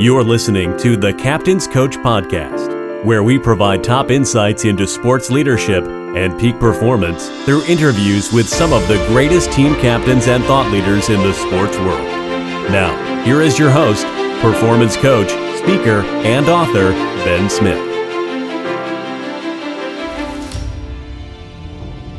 You're 0.00 0.24
listening 0.24 0.78
to 0.78 0.96
the 0.96 1.12
Captain's 1.12 1.66
Coach 1.66 1.98
Podcast, 1.98 3.04
where 3.04 3.22
we 3.22 3.38
provide 3.38 3.84
top 3.84 4.10
insights 4.10 4.64
into 4.64 4.86
sports 4.86 5.28
leadership 5.28 5.84
and 5.84 6.40
peak 6.40 6.58
performance 6.58 7.28
through 7.44 7.64
interviews 7.64 8.32
with 8.32 8.48
some 8.48 8.72
of 8.72 8.88
the 8.88 8.96
greatest 9.08 9.52
team 9.52 9.74
captains 9.74 10.26
and 10.26 10.42
thought 10.44 10.72
leaders 10.72 11.10
in 11.10 11.20
the 11.20 11.34
sports 11.34 11.76
world. 11.80 12.00
Now, 12.70 13.24
here 13.24 13.42
is 13.42 13.58
your 13.58 13.68
host, 13.70 14.06
performance 14.40 14.96
coach, 14.96 15.28
speaker, 15.58 16.00
and 16.24 16.48
author, 16.48 16.92
Ben 17.22 17.50
Smith. 17.50 17.76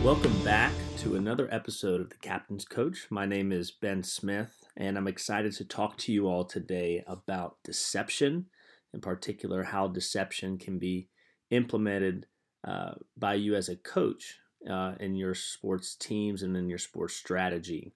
Welcome 0.04 0.39
back 0.43 0.73
to 0.98 1.16
another 1.16 1.50
episode 1.52 2.00
of 2.00 2.09
the 2.09 2.18
Captain's 2.18 2.63
Coach. 2.63 3.07
My 3.09 3.25
name 3.25 3.52
is 3.52 3.71
Ben 3.71 4.04
Smith, 4.04 4.61
and 4.77 4.97
I'm 4.97 5.07
excited 5.07 5.53
to 5.53 5.65
talk 5.65 5.97
to 5.99 6.11
you 6.11 6.27
all 6.27 6.45
today 6.45 7.03
about 7.07 7.57
deception, 7.63 8.48
in 8.93 9.02
particular, 9.02 9.63
how 9.63 9.88
deception 9.88 10.57
can 10.57 10.79
be 10.79 11.09
implemented 11.49 12.27
uh, 12.63 12.93
by 13.17 13.35
you 13.35 13.55
as 13.55 13.70
a 13.70 13.76
coach 13.76 14.38
uh, 14.70 14.93
in 14.99 15.15
your 15.15 15.34
sports 15.34 15.95
teams 15.95 16.43
and 16.43 16.55
in 16.55 16.70
your 16.70 16.77
sports 16.77 17.15
strategy. 17.15 17.91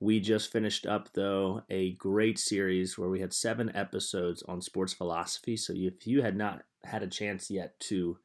We 0.00 0.20
just 0.20 0.50
finished 0.50 0.84
up, 0.84 1.10
though, 1.14 1.62
a 1.70 1.92
great 1.92 2.38
series 2.38 2.98
where 2.98 3.08
we 3.08 3.20
had 3.20 3.32
seven 3.32 3.70
episodes 3.74 4.42
on 4.42 4.60
sports 4.60 4.92
philosophy. 4.92 5.56
So 5.56 5.74
if 5.76 6.06
you 6.06 6.22
had 6.22 6.36
not 6.36 6.62
had 6.84 7.02
a 7.02 7.08
chance 7.08 7.50
yet 7.50 7.78
to 7.80 8.18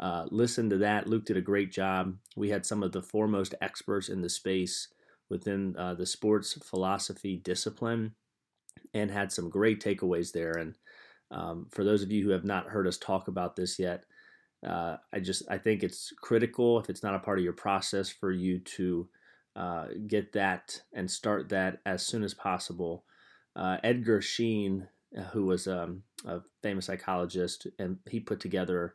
uh, 0.00 0.26
listen 0.30 0.68
to 0.70 0.78
that, 0.78 1.06
Luke 1.06 1.26
did 1.26 1.36
a 1.36 1.42
great 1.42 1.70
job. 1.70 2.16
We 2.36 2.50
had 2.50 2.66
some 2.66 2.82
of 2.82 2.92
the 2.92 3.02
foremost 3.02 3.54
experts 3.60 4.08
in 4.08 4.22
the 4.22 4.28
space 4.28 4.88
within 5.30 5.76
uh, 5.76 5.94
the 5.94 6.06
sports 6.06 6.58
philosophy 6.62 7.36
discipline 7.36 8.14
and 8.92 9.10
had 9.10 9.32
some 9.32 9.48
great 9.48 9.82
takeaways 9.82 10.32
there. 10.32 10.52
And 10.52 10.74
um, 11.30 11.66
for 11.70 11.84
those 11.84 12.02
of 12.02 12.10
you 12.10 12.24
who 12.24 12.30
have 12.30 12.44
not 12.44 12.66
heard 12.66 12.86
us 12.86 12.98
talk 12.98 13.28
about 13.28 13.56
this 13.56 13.78
yet, 13.78 14.04
uh, 14.66 14.96
I 15.12 15.20
just 15.20 15.44
I 15.48 15.56
think 15.56 15.82
it's 15.82 16.12
critical 16.20 16.78
if 16.78 16.90
it's 16.90 17.02
not 17.02 17.14
a 17.14 17.20
part 17.20 17.38
of 17.38 17.44
your 17.44 17.54
process 17.54 18.10
for 18.10 18.30
you 18.30 18.58
to 18.58 19.08
uh, 19.56 19.86
get 20.06 20.32
that 20.32 20.82
and 20.92 21.10
start 21.10 21.48
that 21.48 21.78
as 21.86 22.06
soon 22.06 22.22
as 22.22 22.34
possible. 22.34 23.04
Uh, 23.56 23.78
Edgar 23.82 24.20
Schein, 24.20 24.88
uh, 25.16 25.22
who 25.22 25.46
was 25.46 25.66
um, 25.66 26.02
a 26.26 26.40
famous 26.62 26.86
psychologist, 26.86 27.66
and 27.78 27.98
he 28.08 28.20
put 28.20 28.40
together 28.40 28.94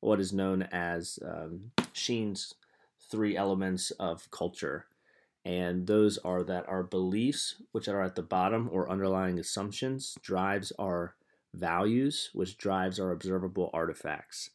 what 0.00 0.20
is 0.20 0.32
known 0.32 0.62
as 0.72 1.18
um, 1.24 1.70
Schein's 1.92 2.54
three 3.10 3.36
elements 3.36 3.90
of 3.92 4.30
culture. 4.30 4.86
And 5.44 5.86
those 5.86 6.16
are 6.18 6.42
that 6.44 6.68
our 6.68 6.82
beliefs, 6.82 7.56
which 7.72 7.86
are 7.86 8.02
at 8.02 8.14
the 8.14 8.22
bottom, 8.22 8.68
or 8.72 8.90
underlying 8.90 9.38
assumptions, 9.38 10.16
drives 10.22 10.72
our 10.78 11.16
values, 11.52 12.30
which 12.32 12.56
drives 12.56 12.98
our 12.98 13.10
observable 13.10 13.70
artifacts. 13.74 14.50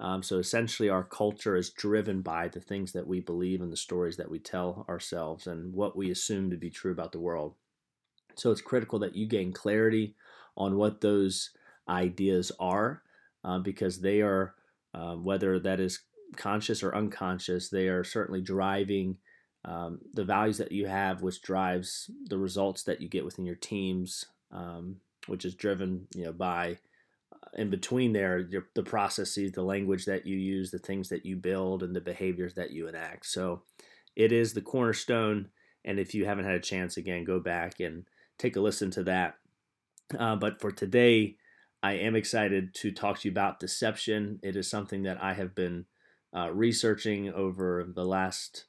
Um, 0.00 0.24
so 0.24 0.38
essentially, 0.38 0.88
our 0.88 1.04
culture 1.04 1.54
is 1.56 1.70
driven 1.70 2.20
by 2.20 2.48
the 2.48 2.60
things 2.60 2.92
that 2.92 3.06
we 3.06 3.20
believe 3.20 3.60
and 3.62 3.72
the 3.72 3.76
stories 3.76 4.16
that 4.16 4.30
we 4.30 4.40
tell 4.40 4.84
ourselves 4.88 5.46
and 5.46 5.72
what 5.72 5.96
we 5.96 6.10
assume 6.10 6.50
to 6.50 6.56
be 6.56 6.70
true 6.70 6.90
about 6.90 7.12
the 7.12 7.20
world. 7.20 7.54
So 8.34 8.50
it's 8.50 8.60
critical 8.60 8.98
that 9.00 9.14
you 9.14 9.26
gain 9.26 9.52
clarity 9.52 10.16
on 10.56 10.76
what 10.76 11.00
those 11.00 11.50
ideas 11.88 12.50
are 12.58 13.02
uh, 13.44 13.60
because 13.60 14.00
they 14.00 14.20
are, 14.20 14.54
uh, 14.92 15.14
whether 15.14 15.60
that 15.60 15.78
is 15.78 16.00
conscious 16.36 16.82
or 16.82 16.94
unconscious, 16.94 17.68
they 17.68 17.86
are 17.86 18.02
certainly 18.02 18.40
driving 18.40 19.18
um, 19.64 20.00
the 20.12 20.24
values 20.24 20.58
that 20.58 20.72
you 20.72 20.86
have, 20.86 21.22
which 21.22 21.42
drives 21.42 22.10
the 22.26 22.38
results 22.38 22.82
that 22.84 23.00
you 23.00 23.08
get 23.08 23.24
within 23.24 23.46
your 23.46 23.54
teams, 23.56 24.26
um, 24.52 24.96
which 25.26 25.44
is 25.44 25.54
driven 25.54 26.06
you 26.14 26.24
know 26.24 26.32
by 26.32 26.78
in 27.56 27.70
between 27.70 28.12
there, 28.12 28.38
your, 28.38 28.66
the 28.74 28.82
processes, 28.82 29.52
the 29.52 29.62
language 29.62 30.04
that 30.06 30.26
you 30.26 30.36
use, 30.36 30.70
the 30.70 30.78
things 30.78 31.08
that 31.08 31.24
you 31.24 31.36
build, 31.36 31.82
and 31.82 31.94
the 31.94 32.00
behaviors 32.00 32.54
that 32.54 32.70
you 32.70 32.88
enact. 32.88 33.26
So 33.26 33.62
it 34.16 34.32
is 34.32 34.52
the 34.52 34.60
cornerstone. 34.60 35.50
And 35.84 35.98
if 35.98 36.14
you 36.14 36.24
haven't 36.24 36.46
had 36.46 36.54
a 36.54 36.60
chance, 36.60 36.96
again, 36.96 37.24
go 37.24 37.40
back 37.40 37.80
and 37.80 38.04
take 38.38 38.56
a 38.56 38.60
listen 38.60 38.90
to 38.92 39.04
that. 39.04 39.36
Uh, 40.18 40.36
but 40.36 40.60
for 40.60 40.70
today, 40.70 41.36
I 41.82 41.94
am 41.94 42.16
excited 42.16 42.74
to 42.76 42.92
talk 42.92 43.20
to 43.20 43.28
you 43.28 43.32
about 43.32 43.60
deception. 43.60 44.40
It 44.42 44.56
is 44.56 44.68
something 44.68 45.02
that 45.02 45.22
I 45.22 45.34
have 45.34 45.54
been 45.54 45.84
uh, 46.34 46.50
researching 46.50 47.32
over 47.32 47.86
the 47.94 48.04
last 48.04 48.64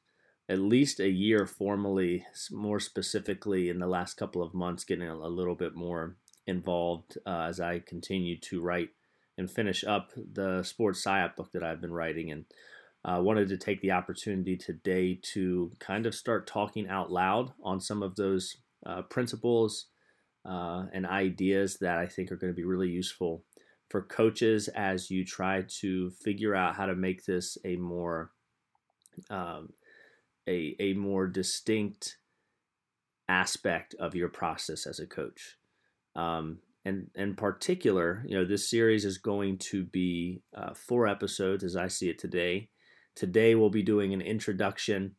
at 0.48 0.60
least 0.60 1.00
a 1.00 1.10
year 1.10 1.46
formally, 1.46 2.26
more 2.52 2.80
specifically 2.80 3.70
in 3.70 3.80
the 3.80 3.88
last 3.88 4.16
couple 4.16 4.44
of 4.44 4.54
months, 4.54 4.84
getting 4.84 5.08
a, 5.08 5.16
little 5.16 5.56
bit 5.56 5.76
more 5.76 6.18
involved 6.46 7.18
uh, 7.26 7.48
as 7.50 7.60
I 7.60 7.80
continue 7.80 8.38
to 8.42 8.62
write 8.62 8.90
and 9.38 9.50
finish 9.50 9.84
up 9.84 10.12
the 10.16 10.64
sports 10.64 11.04
psyop 11.04 11.36
book 11.36 11.52
that 11.54 11.64
I've 11.64 11.82
been 11.82 11.94
writing. 11.94 12.32
And 12.32 12.46
uh, 13.04 13.22
wanted 13.22 13.48
to 13.50 13.58
take 13.58 13.82
the 13.82 13.92
opportunity 13.92 14.58
today 14.58 15.20
to 15.34 15.72
kind 15.80 16.06
of 16.06 16.16
start 16.16 16.48
talking 16.48 16.88
out 16.88 17.12
loud 17.12 17.52
on 17.64 17.80
some 17.80 18.02
of 18.02 18.16
those 18.16 18.58
uh, 18.86 19.04
principles 19.04 19.88
uh, 20.44 20.86
and 20.94 21.06
ideas 21.06 21.78
that 21.78 21.98
I 22.00 22.08
think 22.08 22.32
are 22.32 22.36
going 22.36 22.52
to 22.52 22.58
be 22.58 22.64
really 22.64 22.90
useful 22.90 23.44
for 23.90 24.02
coaches 24.02 24.68
as 24.70 25.12
you 25.12 25.24
try 25.24 25.64
to 25.80 26.10
figure 26.12 26.56
out 26.56 26.76
how 26.76 26.88
to 26.88 26.96
make 26.96 27.26
this 27.26 27.58
a 27.64 27.76
more 27.76 28.32
um, 29.30 29.70
a, 30.48 30.76
a 30.80 30.94
more 30.94 31.28
distinct 31.28 32.18
aspect 33.28 33.96
of 34.00 34.16
your 34.16 34.30
process 34.30 34.86
as 34.86 35.00
a 35.00 35.08
coach. 35.08 35.58
Um, 36.16 36.60
and 36.86 37.10
in 37.16 37.36
particular, 37.36 38.24
you 38.28 38.38
know, 38.38 38.46
this 38.46 38.70
series 38.70 39.06
is 39.06 39.18
going 39.18 39.58
to 39.58 39.84
be 39.84 40.44
uh, 40.56 40.74
four 40.76 41.08
episodes 41.08 41.64
as 41.64 41.76
I 41.76 41.88
see 41.88 42.10
it 42.10 42.20
today. 42.20 42.70
Today 43.16 43.56
we'll 43.56 43.72
be 43.72 43.82
doing 43.82 44.14
an 44.14 44.22
introduction 44.22 45.16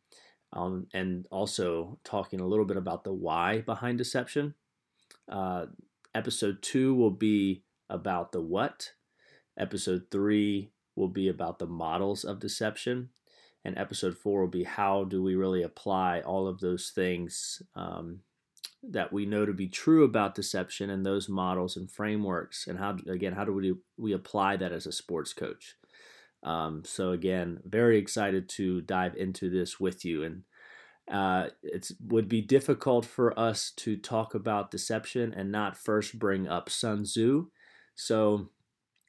um, 0.53 0.87
and 0.93 1.25
also 1.29 1.99
talking 2.03 2.39
a 2.39 2.47
little 2.47 2.65
bit 2.65 2.77
about 2.77 3.03
the 3.03 3.13
why 3.13 3.61
behind 3.61 3.97
deception. 3.97 4.53
Uh, 5.29 5.65
episode 6.15 6.61
two 6.61 6.95
will 6.95 7.11
be 7.11 7.63
about 7.89 8.31
the 8.31 8.41
what. 8.41 8.91
Episode 9.59 10.03
three 10.09 10.71
will 10.95 11.09
be 11.09 11.27
about 11.27 11.59
the 11.59 11.67
models 11.67 12.23
of 12.23 12.39
deception. 12.39 13.09
And 13.67 13.77
episode 13.77 14.17
four 14.17 14.39
will 14.39 14.47
be 14.47 14.63
how 14.63 15.03
do 15.03 15.21
we 15.21 15.35
really 15.35 15.61
apply 15.61 16.21
all 16.21 16.47
of 16.47 16.61
those 16.61 16.89
things 16.89 17.61
um, 17.75 18.21
that 18.81 19.11
we 19.11 19.25
know 19.25 19.45
to 19.45 19.51
be 19.51 19.67
true 19.67 20.05
about 20.05 20.35
deception 20.35 20.89
and 20.89 21.05
those 21.05 21.27
models 21.27 21.75
and 21.75 21.91
frameworks 21.91 22.65
and 22.65 22.79
how 22.79 22.95
again 23.09 23.33
how 23.33 23.43
do 23.43 23.51
we 23.51 23.75
we 23.97 24.13
apply 24.13 24.55
that 24.55 24.71
as 24.71 24.85
a 24.85 24.91
sports 24.93 25.33
coach 25.33 25.75
um, 26.43 26.81
so 26.85 27.11
again 27.11 27.59
very 27.65 27.97
excited 27.97 28.47
to 28.47 28.79
dive 28.79 29.17
into 29.17 29.49
this 29.49 29.81
with 29.81 30.05
you 30.05 30.23
and 30.23 30.43
uh, 31.11 31.49
it 31.61 31.91
would 32.07 32.29
be 32.29 32.41
difficult 32.41 33.05
for 33.05 33.37
us 33.37 33.71
to 33.71 33.97
talk 33.97 34.33
about 34.33 34.71
deception 34.71 35.33
and 35.33 35.51
not 35.51 35.75
first 35.75 36.17
bring 36.17 36.47
up 36.47 36.69
Sun 36.69 37.03
Tzu. 37.03 37.47
So 37.95 38.49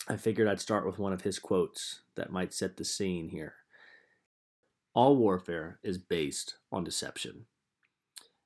I 0.09 0.17
figured 0.17 0.49
I'd 0.49 0.61
start 0.61 0.87
with 0.87 0.99
one 0.99 1.13
of 1.13 1.23
his 1.23 1.39
quotes 1.39 2.01
that 2.15 2.31
might 2.33 2.55
set 2.55 2.77
the 2.77 2.85
scene 2.85 3.29
here. 3.29 3.58
All 4.99 5.15
warfare 5.15 5.79
is 5.85 5.97
based 5.97 6.57
on 6.73 6.83
deception. 6.83 7.47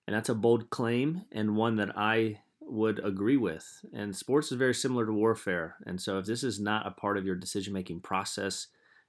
And 0.06 0.14
that's 0.14 0.28
a 0.28 0.34
bold 0.34 0.68
claim 0.68 1.22
and 1.32 1.56
one 1.56 1.76
that 1.76 1.96
I 1.96 2.40
would 2.60 3.02
agree 3.02 3.38
with. 3.38 3.82
And 3.94 4.14
sports 4.14 4.52
is 4.52 4.58
very 4.58 4.74
similar 4.74 5.06
to 5.06 5.14
warfare. 5.14 5.76
And 5.86 5.98
so 5.98 6.18
if 6.18 6.26
this 6.26 6.44
is 6.44 6.60
not 6.60 6.86
a 6.86 6.90
part 6.90 7.16
of 7.16 7.24
your 7.24 7.36
decision 7.36 7.72
making 7.72 8.00
process, 8.00 8.66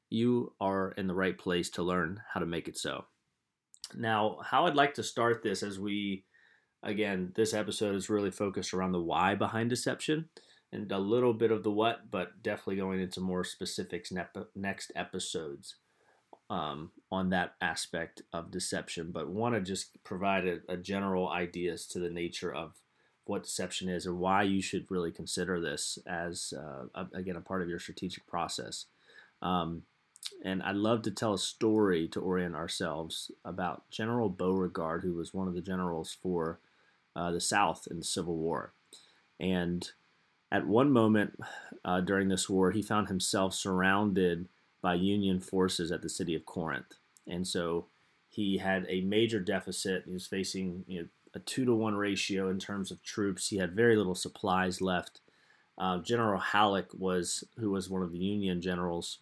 you 0.09 0.53
are 0.61 0.93
in 0.93 1.07
the 1.07 1.13
right 1.13 1.37
place 1.37 1.69
to 1.71 1.83
learn 1.83 2.21
how 2.33 2.39
to 2.39 2.45
make 2.45 2.69
it 2.69 2.77
so. 2.77 3.07
Now, 3.93 4.37
how 4.41 4.65
I'd 4.65 4.75
like 4.75 4.93
to 4.93 5.03
start 5.03 5.43
this 5.43 5.63
as 5.63 5.77
we, 5.77 6.23
again, 6.81 7.33
this 7.35 7.53
episode 7.53 7.93
is 7.95 8.09
really 8.09 8.31
focused 8.31 8.73
around 8.73 8.93
the 8.93 9.01
why 9.01 9.35
behind 9.35 9.69
deception 9.69 10.29
and 10.71 10.89
a 10.93 10.97
little 10.97 11.33
bit 11.33 11.51
of 11.51 11.63
the 11.63 11.71
what, 11.71 12.09
but 12.09 12.41
definitely 12.41 12.77
going 12.77 13.01
into 13.01 13.19
more 13.19 13.43
specifics 13.43 14.13
next 14.55 14.93
episodes 14.95 15.75
um, 16.49 16.91
on 17.11 17.29
that 17.29 17.55
aspect 17.61 18.21
of 18.31 18.51
deception, 18.51 19.11
but 19.11 19.29
want 19.29 19.55
to 19.55 19.61
just 19.61 20.03
provide 20.03 20.45
a, 20.45 20.59
a, 20.69 20.77
general 20.77 21.29
ideas 21.29 21.85
to 21.87 21.99
the 21.99 22.09
nature 22.09 22.53
of 22.53 22.73
what 23.25 23.43
deception 23.43 23.89
is 23.89 24.05
and 24.05 24.19
why 24.19 24.43
you 24.43 24.61
should 24.61 24.85
really 24.89 25.11
consider 25.11 25.59
this 25.59 25.97
as 26.05 26.53
uh, 26.55 26.85
a, 26.93 27.07
again 27.17 27.37
a 27.37 27.41
part 27.41 27.61
of 27.61 27.69
your 27.69 27.79
strategic 27.79 28.27
process. 28.27 28.85
Um, 29.41 29.83
and 30.43 30.61
I'd 30.63 30.75
love 30.75 31.01
to 31.03 31.11
tell 31.11 31.33
a 31.33 31.39
story 31.39 32.07
to 32.09 32.19
orient 32.19 32.55
ourselves 32.55 33.31
about 33.43 33.89
General 33.89 34.29
Beauregard, 34.29 35.03
who 35.03 35.13
was 35.13 35.33
one 35.33 35.47
of 35.47 35.53
the 35.53 35.61
generals 35.61 36.15
for 36.21 36.59
uh, 37.15 37.31
the 37.31 37.41
South 37.41 37.87
in 37.89 37.97
the 37.97 38.05
Civil 38.05 38.37
War. 38.37 38.73
And 39.39 39.89
at 40.51 40.67
one 40.67 40.91
moment 40.91 41.39
uh, 41.83 42.01
during 42.01 42.29
this 42.29 42.49
war, 42.49 42.71
he 42.71 42.81
found 42.81 43.07
himself 43.07 43.53
surrounded 43.53 44.47
by 44.83 44.93
Union 44.93 45.39
forces 45.39 45.91
at 45.91 46.03
the 46.03 46.09
city 46.09 46.35
of 46.35 46.45
Corinth. 46.45 46.93
And 47.25 47.47
so 47.47 47.87
he 48.29 48.57
had 48.57 48.85
a 48.89 49.01
major 49.01 49.39
deficit. 49.39 50.03
He 50.05 50.13
was 50.13 50.27
facing 50.27 50.83
you 50.87 51.01
know, 51.01 51.07
a 51.33 51.39
two 51.39 51.65
to 51.65 51.73
one 51.73 51.95
ratio 51.95 52.49
in 52.49 52.59
terms 52.59 52.91
of 52.91 53.01
troops. 53.01 53.47
He 53.47 53.57
had 53.57 53.75
very 53.75 53.95
little 53.95 54.13
supplies 54.13 54.81
left. 54.81 55.21
uh, 55.77 55.99
General 55.99 56.39
Halleck 56.39 56.93
was, 56.93 57.43
who 57.57 57.71
was 57.71 57.89
one 57.89 58.03
of 58.03 58.11
the 58.11 58.19
Union 58.19 58.61
generals 58.61 59.19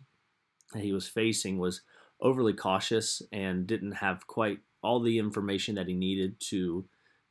that 0.73 0.83
he 0.83 0.91
was 0.91 1.07
facing, 1.07 1.57
was 1.57 1.81
overly 2.19 2.53
cautious 2.53 3.21
and 3.31 3.67
didn't 3.67 3.93
have 3.93 4.27
quite 4.27 4.59
all 4.83 4.99
the 4.99 5.19
information 5.19 5.75
that 5.75 5.87
he 5.87 5.93
needed 5.93 6.39
to 6.39 6.85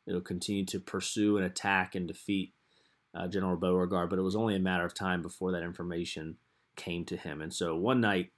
you 0.07 0.15
know, 0.15 0.21
continue 0.21 0.65
to 0.67 0.81
pursue 0.81 1.37
and 1.37 1.45
attack 1.45 1.95
and 1.95 2.07
defeat 2.07 2.55
uh, 3.15 3.27
General 3.29 3.57
Beauregard. 3.57 4.09
But 4.09 4.19
it 4.19 4.23
was 4.23 4.37
only 4.37 4.57
a 4.57 4.61
matter 4.61 4.85
of 4.85 4.95
time 4.95 5.21
before 5.21 5.53
that 5.53 5.65
information 5.65 6.37
came 6.77 7.05
to 7.07 7.17
him. 7.17 7.41
And 7.41 7.53
so 7.53 7.77
one 7.77 8.01
night, 8.01 8.31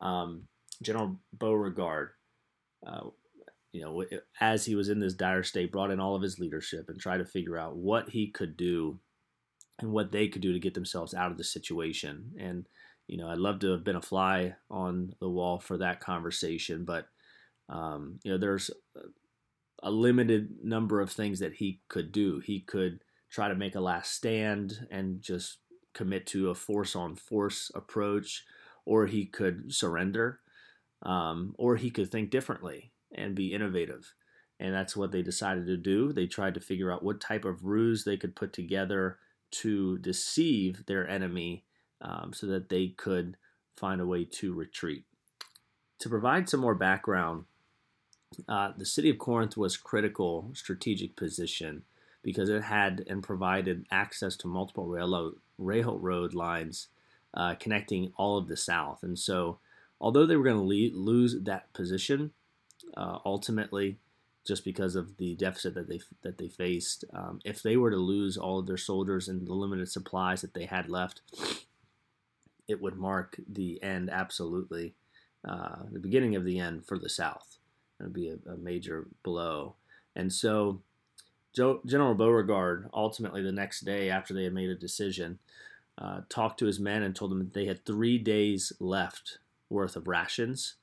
um, 0.00 0.44
General 0.82 1.18
Beauregard, 1.32 2.10
uh, 2.86 3.08
you 3.72 3.82
know, 3.82 4.04
as 4.40 4.64
he 4.64 4.74
was 4.74 4.88
in 4.88 4.98
this 4.98 5.14
dire 5.14 5.42
state, 5.42 5.70
brought 5.70 5.90
in 5.90 6.00
all 6.00 6.16
of 6.16 6.22
his 6.22 6.38
leadership 6.38 6.88
and 6.88 6.98
tried 6.98 7.18
to 7.18 7.24
figure 7.24 7.58
out 7.58 7.76
what 7.76 8.08
he 8.08 8.30
could 8.30 8.56
do 8.56 8.98
and 9.78 9.92
what 9.92 10.12
they 10.12 10.28
could 10.28 10.42
do 10.42 10.52
to 10.52 10.58
get 10.58 10.74
themselves 10.74 11.14
out 11.14 11.30
of 11.30 11.38
the 11.38 11.44
situation. 11.44 12.32
And 12.38 12.66
you 13.06 13.16
know, 13.16 13.28
I'd 13.28 13.38
love 13.38 13.58
to 13.60 13.72
have 13.72 13.84
been 13.84 13.96
a 13.96 14.02
fly 14.02 14.54
on 14.70 15.14
the 15.20 15.28
wall 15.28 15.58
for 15.58 15.78
that 15.78 16.00
conversation, 16.00 16.84
but 16.84 17.08
um, 17.68 18.20
you 18.22 18.30
know, 18.30 18.38
there's 18.38 18.70
a 19.82 19.90
limited 19.90 20.56
number 20.62 21.00
of 21.00 21.10
things 21.10 21.40
that 21.40 21.54
he 21.54 21.80
could 21.88 22.12
do. 22.12 22.40
He 22.40 22.60
could 22.60 23.00
try 23.30 23.48
to 23.48 23.54
make 23.54 23.74
a 23.74 23.80
last 23.80 24.12
stand 24.12 24.86
and 24.90 25.22
just 25.22 25.58
commit 25.92 26.26
to 26.28 26.50
a 26.50 26.54
force 26.54 26.94
on 26.94 27.16
force 27.16 27.70
approach, 27.74 28.44
or 28.84 29.06
he 29.06 29.26
could 29.26 29.74
surrender, 29.74 30.40
um, 31.02 31.54
or 31.58 31.76
he 31.76 31.90
could 31.90 32.10
think 32.10 32.30
differently 32.30 32.92
and 33.12 33.34
be 33.34 33.52
innovative. 33.52 34.14
And 34.58 34.74
that's 34.74 34.96
what 34.96 35.10
they 35.10 35.22
decided 35.22 35.66
to 35.66 35.76
do. 35.76 36.12
They 36.12 36.26
tried 36.26 36.54
to 36.54 36.60
figure 36.60 36.92
out 36.92 37.02
what 37.02 37.20
type 37.20 37.44
of 37.44 37.64
ruse 37.64 38.04
they 38.04 38.16
could 38.16 38.36
put 38.36 38.52
together 38.52 39.18
to 39.52 39.98
deceive 39.98 40.84
their 40.86 41.08
enemy 41.08 41.64
um, 42.00 42.32
so 42.34 42.46
that 42.46 42.68
they 42.68 42.88
could 42.88 43.36
find 43.76 44.00
a 44.00 44.06
way 44.06 44.24
to 44.24 44.52
retreat. 44.52 45.04
To 46.00 46.08
provide 46.08 46.48
some 46.48 46.60
more 46.60 46.74
background, 46.74 47.44
uh, 48.48 48.72
the 48.76 48.86
city 48.86 49.10
of 49.10 49.18
Corinth 49.18 49.56
was 49.56 49.76
critical 49.76 50.50
strategic 50.54 51.16
position 51.16 51.82
because 52.22 52.48
it 52.48 52.62
had 52.62 53.04
and 53.08 53.22
provided 53.22 53.86
access 53.90 54.36
to 54.36 54.46
multiple 54.46 54.86
railroad, 54.86 55.34
railroad 55.60 56.34
lines 56.34 56.88
uh, 57.34 57.54
connecting 57.54 58.12
all 58.16 58.36
of 58.36 58.48
the 58.48 58.56
South. 58.56 59.02
And 59.02 59.18
so, 59.18 59.58
although 60.00 60.26
they 60.26 60.36
were 60.36 60.44
going 60.44 60.56
to 60.56 60.96
lose 60.96 61.36
that 61.42 61.72
position, 61.72 62.32
uh, 62.96 63.18
ultimately, 63.24 63.98
just 64.46 64.64
because 64.64 64.96
of 64.96 65.16
the 65.18 65.34
deficit 65.36 65.74
that 65.74 65.88
they 65.88 66.00
that 66.22 66.38
they 66.38 66.48
faced, 66.48 67.04
um, 67.12 67.40
if 67.44 67.62
they 67.62 67.76
were 67.76 67.90
to 67.90 67.96
lose 67.96 68.36
all 68.36 68.58
of 68.58 68.66
their 68.66 68.76
soldiers 68.76 69.28
and 69.28 69.46
the 69.46 69.54
limited 69.54 69.88
supplies 69.88 70.40
that 70.40 70.54
they 70.54 70.64
had 70.64 70.88
left, 70.88 71.20
it 72.66 72.80
would 72.80 72.96
mark 72.96 73.36
the 73.48 73.82
end 73.82 74.10
absolutely, 74.10 74.94
uh, 75.46 75.82
the 75.92 75.98
beginning 75.98 76.36
of 76.36 76.44
the 76.44 76.58
end 76.58 76.86
for 76.86 76.98
the 76.98 77.08
South. 77.08 77.58
It 77.98 78.04
would 78.04 78.12
be 78.14 78.28
a, 78.28 78.38
a 78.50 78.56
major 78.56 79.08
blow. 79.22 79.74
And 80.16 80.32
so 80.32 80.80
General 81.54 82.14
Beauregard, 82.14 82.88
ultimately 82.94 83.42
the 83.42 83.52
next 83.52 83.80
day 83.80 84.10
after 84.10 84.32
they 84.32 84.44
had 84.44 84.52
made 84.52 84.70
a 84.70 84.74
decision, 84.74 85.38
uh, 85.98 86.20
talked 86.28 86.58
to 86.58 86.66
his 86.66 86.80
men 86.80 87.02
and 87.02 87.14
told 87.14 87.30
them 87.30 87.40
that 87.40 87.54
they 87.54 87.66
had 87.66 87.84
three 87.84 88.18
days 88.18 88.72
left 88.78 89.38
worth 89.68 89.96
of 89.96 90.08
rations 90.08 90.76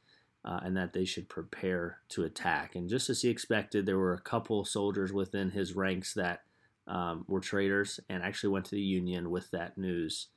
uh, 0.46 0.60
and 0.64 0.78
that 0.78 0.94
they 0.94 1.06
should 1.06 1.28
prepare 1.28 2.00
to 2.10 2.24
attack. 2.24 2.76
And 2.76 2.90
just 2.90 3.10
as 3.10 3.22
he 3.22 3.30
expected, 3.30 3.86
there 3.86 3.98
were 3.98 4.14
a 4.14 4.22
couple 4.22 4.64
soldiers 4.64 5.12
within 5.12 5.52
his 5.52 5.76
ranks 5.76 6.14
that 6.14 6.44
um, 6.88 7.26
were 7.28 7.40
traitors 7.40 8.00
and 8.10 8.24
actually 8.24 8.50
went 8.50 8.66
to 8.66 8.76
the 8.76 8.82
Union 8.82 9.30
with 9.30 9.52
that 9.52 9.78
news. 9.78 10.28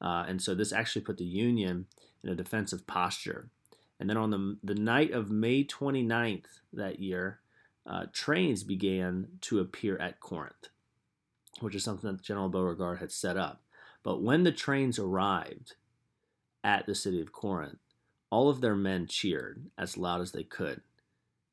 Uh, 0.00 0.24
and 0.26 0.42
so 0.42 0.54
this 0.54 0.72
actually 0.72 1.02
put 1.02 1.18
the 1.18 1.24
Union 1.24 1.86
in 2.24 2.30
a 2.30 2.34
defensive 2.34 2.86
posture. 2.86 3.48
And 4.00 4.08
then 4.08 4.16
on 4.16 4.30
the, 4.30 4.56
the 4.64 4.74
night 4.74 5.12
of 5.12 5.30
May 5.30 5.62
29th 5.62 6.60
that 6.72 6.98
year, 6.98 7.40
uh, 7.86 8.06
trains 8.12 8.62
began 8.62 9.28
to 9.42 9.60
appear 9.60 9.96
at 9.98 10.20
Corinth, 10.20 10.68
which 11.60 11.74
is 11.74 11.84
something 11.84 12.10
that 12.12 12.22
General 12.22 12.48
Beauregard 12.48 12.98
had 12.98 13.12
set 13.12 13.36
up. 13.36 13.62
But 14.02 14.22
when 14.22 14.44
the 14.44 14.52
trains 14.52 14.98
arrived 14.98 15.74
at 16.62 16.86
the 16.86 16.94
city 16.94 17.20
of 17.20 17.32
Corinth, 17.32 17.78
all 18.30 18.48
of 18.48 18.60
their 18.60 18.76
men 18.76 19.06
cheered 19.06 19.66
as 19.76 19.96
loud 19.96 20.20
as 20.20 20.32
they 20.32 20.44
could. 20.44 20.82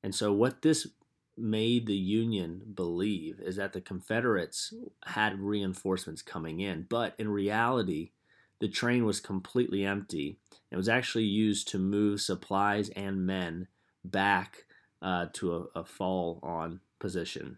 And 0.04 0.14
so, 0.14 0.32
what 0.32 0.62
this 0.62 0.88
made 1.36 1.86
the 1.86 1.96
Union 1.96 2.62
believe 2.74 3.40
is 3.40 3.58
that 3.58 3.74
the 3.74 3.82
Confederates 3.82 4.74
had 5.06 5.40
reinforcements 5.40 6.22
coming 6.22 6.60
in, 6.60 6.86
but 6.90 7.14
in 7.18 7.30
reality, 7.30 8.12
the 8.60 8.68
train 8.68 9.06
was 9.06 9.20
completely 9.20 9.86
empty. 9.86 10.40
It 10.72 10.78
was 10.78 10.90
actually 10.90 11.26
used 11.26 11.68
to 11.70 11.80
move 11.80 12.22
supplies 12.22 12.90
and 12.90 13.26
men 13.26 13.68
back 14.04 14.66
uh, 15.02 15.28
to 15.34 15.56
a, 15.76 15.80
a, 15.80 15.84
fall 15.86 16.40
on 16.42 16.80
position. 17.00 17.58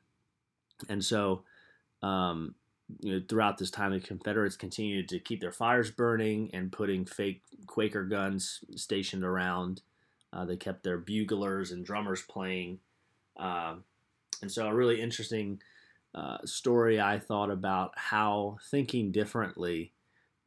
And 0.90 1.04
so, 1.04 1.44
um, 2.02 2.56
you 3.00 3.14
know, 3.14 3.22
throughout 3.28 3.58
this 3.58 3.72
time, 3.72 3.92
the 3.92 4.00
Confederates 4.00 4.58
continued 4.58 5.08
to 5.10 5.20
keep 5.20 5.42
their 5.42 5.52
fires 5.52 5.92
burning 5.92 6.50
and 6.54 6.72
putting 6.72 7.06
fake 7.06 7.44
Quaker 7.68 8.04
guns 8.04 8.60
stationed 8.76 9.24
around. 9.24 9.82
Uh, 10.34 10.46
they 10.46 10.58
kept 10.58 10.84
their 10.84 10.98
buglers 10.98 11.72
and 11.72 11.86
drummers 11.86 12.22
playing. 12.22 12.80
Uh, 13.38 13.76
and 14.42 14.52
so, 14.52 14.68
a 14.68 14.74
really 14.74 15.02
interesting 15.02 15.62
uh, 16.16 16.38
story 16.46 17.00
I 17.00 17.20
thought 17.20 17.52
about 17.52 17.92
how 17.96 18.58
thinking 18.70 19.12
differently 19.12 19.94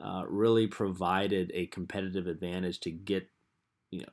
uh, 0.02 0.24
really 0.26 0.66
provided 0.66 1.50
a 1.54 1.66
competitive 1.66 2.26
advantage 2.26 2.80
to 2.80 2.90
get 2.90 3.28
you 3.90 4.00
know 4.00 4.12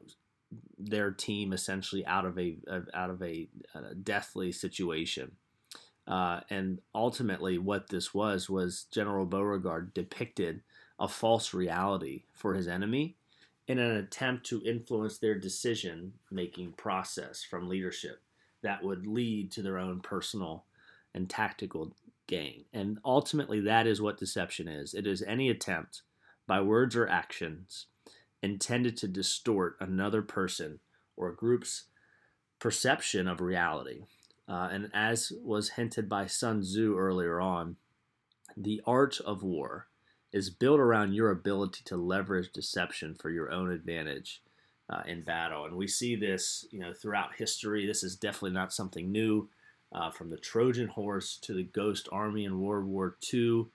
their 0.78 1.12
team 1.12 1.54
essentially 1.54 2.06
out 2.06 2.26
of 2.26 2.38
a 2.40 2.58
out 2.94 3.10
of 3.10 3.22
a, 3.22 3.48
a 3.76 3.96
deathly 3.96 4.52
situation. 4.52 5.34
Uh, 6.08 6.42
and 6.50 6.80
ultimately, 6.96 7.58
what 7.58 7.90
this 7.90 8.14
was 8.14 8.50
was 8.50 8.86
General 8.92 9.26
Beauregard 9.26 9.94
depicted 9.94 10.62
a 11.00 11.08
false 11.08 11.54
reality 11.54 12.24
for 12.34 12.56
his 12.56 12.68
enemy 12.68 13.16
in 13.68 13.78
an 13.78 13.96
attempt 13.96 14.46
to 14.48 14.64
influence 14.64 15.20
their 15.20 15.36
decision 15.36 16.14
making 16.32 16.72
process 16.72 17.44
from 17.44 17.70
leadership 17.70 18.22
that 18.64 18.84
would 18.84 19.06
lead 19.06 19.52
to 19.52 19.62
their 19.62 19.78
own 19.78 20.00
personal 20.00 20.66
and 21.14 21.30
tactical 21.30 21.94
gain. 22.28 22.66
And 22.74 22.98
ultimately, 23.06 23.60
that 23.62 23.86
is 23.86 24.02
what 24.02 24.18
deception 24.18 24.68
is 24.68 24.94
it 24.94 25.06
is 25.06 25.22
any 25.22 25.50
attempt 25.50 26.02
by 26.48 26.62
words 26.62 26.96
or 26.96 27.08
actions 27.08 27.86
intended 28.42 28.98
to 28.98 29.08
distort 29.08 29.76
another 29.80 30.22
person 30.22 30.80
or 31.18 31.32
group's 31.32 31.86
perception 32.60 33.28
of 33.28 33.42
reality. 33.42 34.04
Uh, 34.48 34.70
and 34.72 34.90
as 34.94 35.32
was 35.44 35.72
hinted 35.72 36.10
by 36.10 36.26
Sun 36.26 36.62
Tzu 36.62 36.98
earlier 36.98 37.40
on, 37.40 37.76
the 38.58 38.82
art 38.86 39.20
of 39.22 39.44
war 39.44 39.88
is 40.32 40.50
built 40.50 40.80
around 40.80 41.14
your 41.14 41.32
ability 41.32 41.82
to 41.86 41.98
leverage 41.98 42.52
deception 42.52 43.16
for 43.16 43.30
your 43.30 43.52
own 43.52 43.72
advantage 43.72 44.42
uh, 44.90 45.02
in 45.06 45.22
battle. 45.22 45.66
And 45.66 45.76
we 45.76 45.88
see 45.88 46.16
this, 46.16 46.66
you 46.72 46.80
know, 46.80 46.94
throughout 46.94 47.36
history. 47.38 47.86
This 47.86 48.04
is 48.04 48.16
definitely 48.16 48.52
not 48.52 48.74
something 48.74 49.12
new 49.12 49.50
uh, 49.92 50.12
from 50.12 50.30
the 50.30 50.38
Trojan 50.38 50.88
horse 50.88 51.38
to 51.42 51.54
the 51.54 51.64
Ghost 51.64 52.10
Army 52.12 52.46
in 52.46 52.60
World 52.60 52.86
War 52.86 53.18
II, 53.34 53.68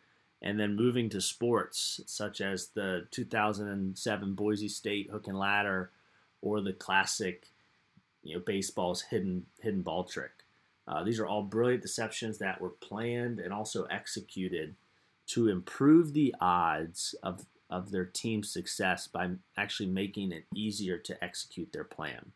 and 0.44 0.60
then 0.60 0.76
moving 0.76 1.08
to 1.08 1.20
sports 1.22 2.02
such 2.06 2.42
as 2.42 2.68
the 2.68 3.06
2007 3.10 4.34
Boise 4.34 4.68
State 4.68 5.10
hook 5.10 5.26
and 5.26 5.38
ladder, 5.38 5.90
or 6.42 6.60
the 6.60 6.74
classic, 6.74 7.46
you 8.22 8.34
know, 8.34 8.42
baseball's 8.44 9.00
hidden 9.00 9.46
hidden 9.60 9.80
ball 9.80 10.04
trick. 10.04 10.30
Uh, 10.86 11.02
these 11.02 11.18
are 11.18 11.26
all 11.26 11.42
brilliant 11.42 11.82
deceptions 11.82 12.36
that 12.38 12.60
were 12.60 12.68
planned 12.68 13.40
and 13.40 13.54
also 13.54 13.84
executed 13.84 14.76
to 15.26 15.48
improve 15.48 16.12
the 16.12 16.34
odds 16.40 17.14
of 17.22 17.46
of 17.70 17.90
their 17.90 18.04
team's 18.04 18.50
success 18.50 19.08
by 19.08 19.30
actually 19.56 19.88
making 19.88 20.30
it 20.30 20.44
easier 20.54 20.98
to 20.98 21.24
execute 21.24 21.72
their 21.72 21.84
plan. 21.84 22.32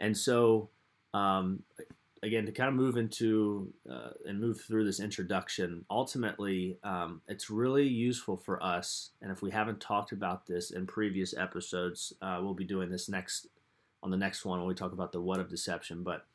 And 0.00 0.16
so, 0.16 0.70
um, 1.14 1.62
again 2.22 2.46
to 2.46 2.52
kind 2.52 2.68
of 2.68 2.74
move 2.74 2.96
into 2.96 3.72
uh, 3.90 4.10
and 4.26 4.40
move 4.40 4.60
through 4.60 4.84
this 4.84 5.00
introduction 5.00 5.84
ultimately 5.90 6.78
um, 6.82 7.20
it's 7.28 7.50
really 7.50 7.86
useful 7.86 8.36
for 8.36 8.62
us 8.62 9.10
and 9.22 9.30
if 9.30 9.42
we 9.42 9.50
haven't 9.50 9.80
talked 9.80 10.12
about 10.12 10.46
this 10.46 10.70
in 10.70 10.86
previous 10.86 11.34
episodes 11.36 12.12
uh, 12.22 12.38
we'll 12.42 12.54
be 12.54 12.64
doing 12.64 12.90
this 12.90 13.08
next 13.08 13.46
on 14.02 14.10
the 14.10 14.16
next 14.16 14.44
one 14.44 14.58
when 14.58 14.68
we 14.68 14.74
talk 14.74 14.92
about 14.92 15.12
the 15.12 15.20
what 15.20 15.40
of 15.40 15.48
deception 15.48 16.02
but 16.02 16.26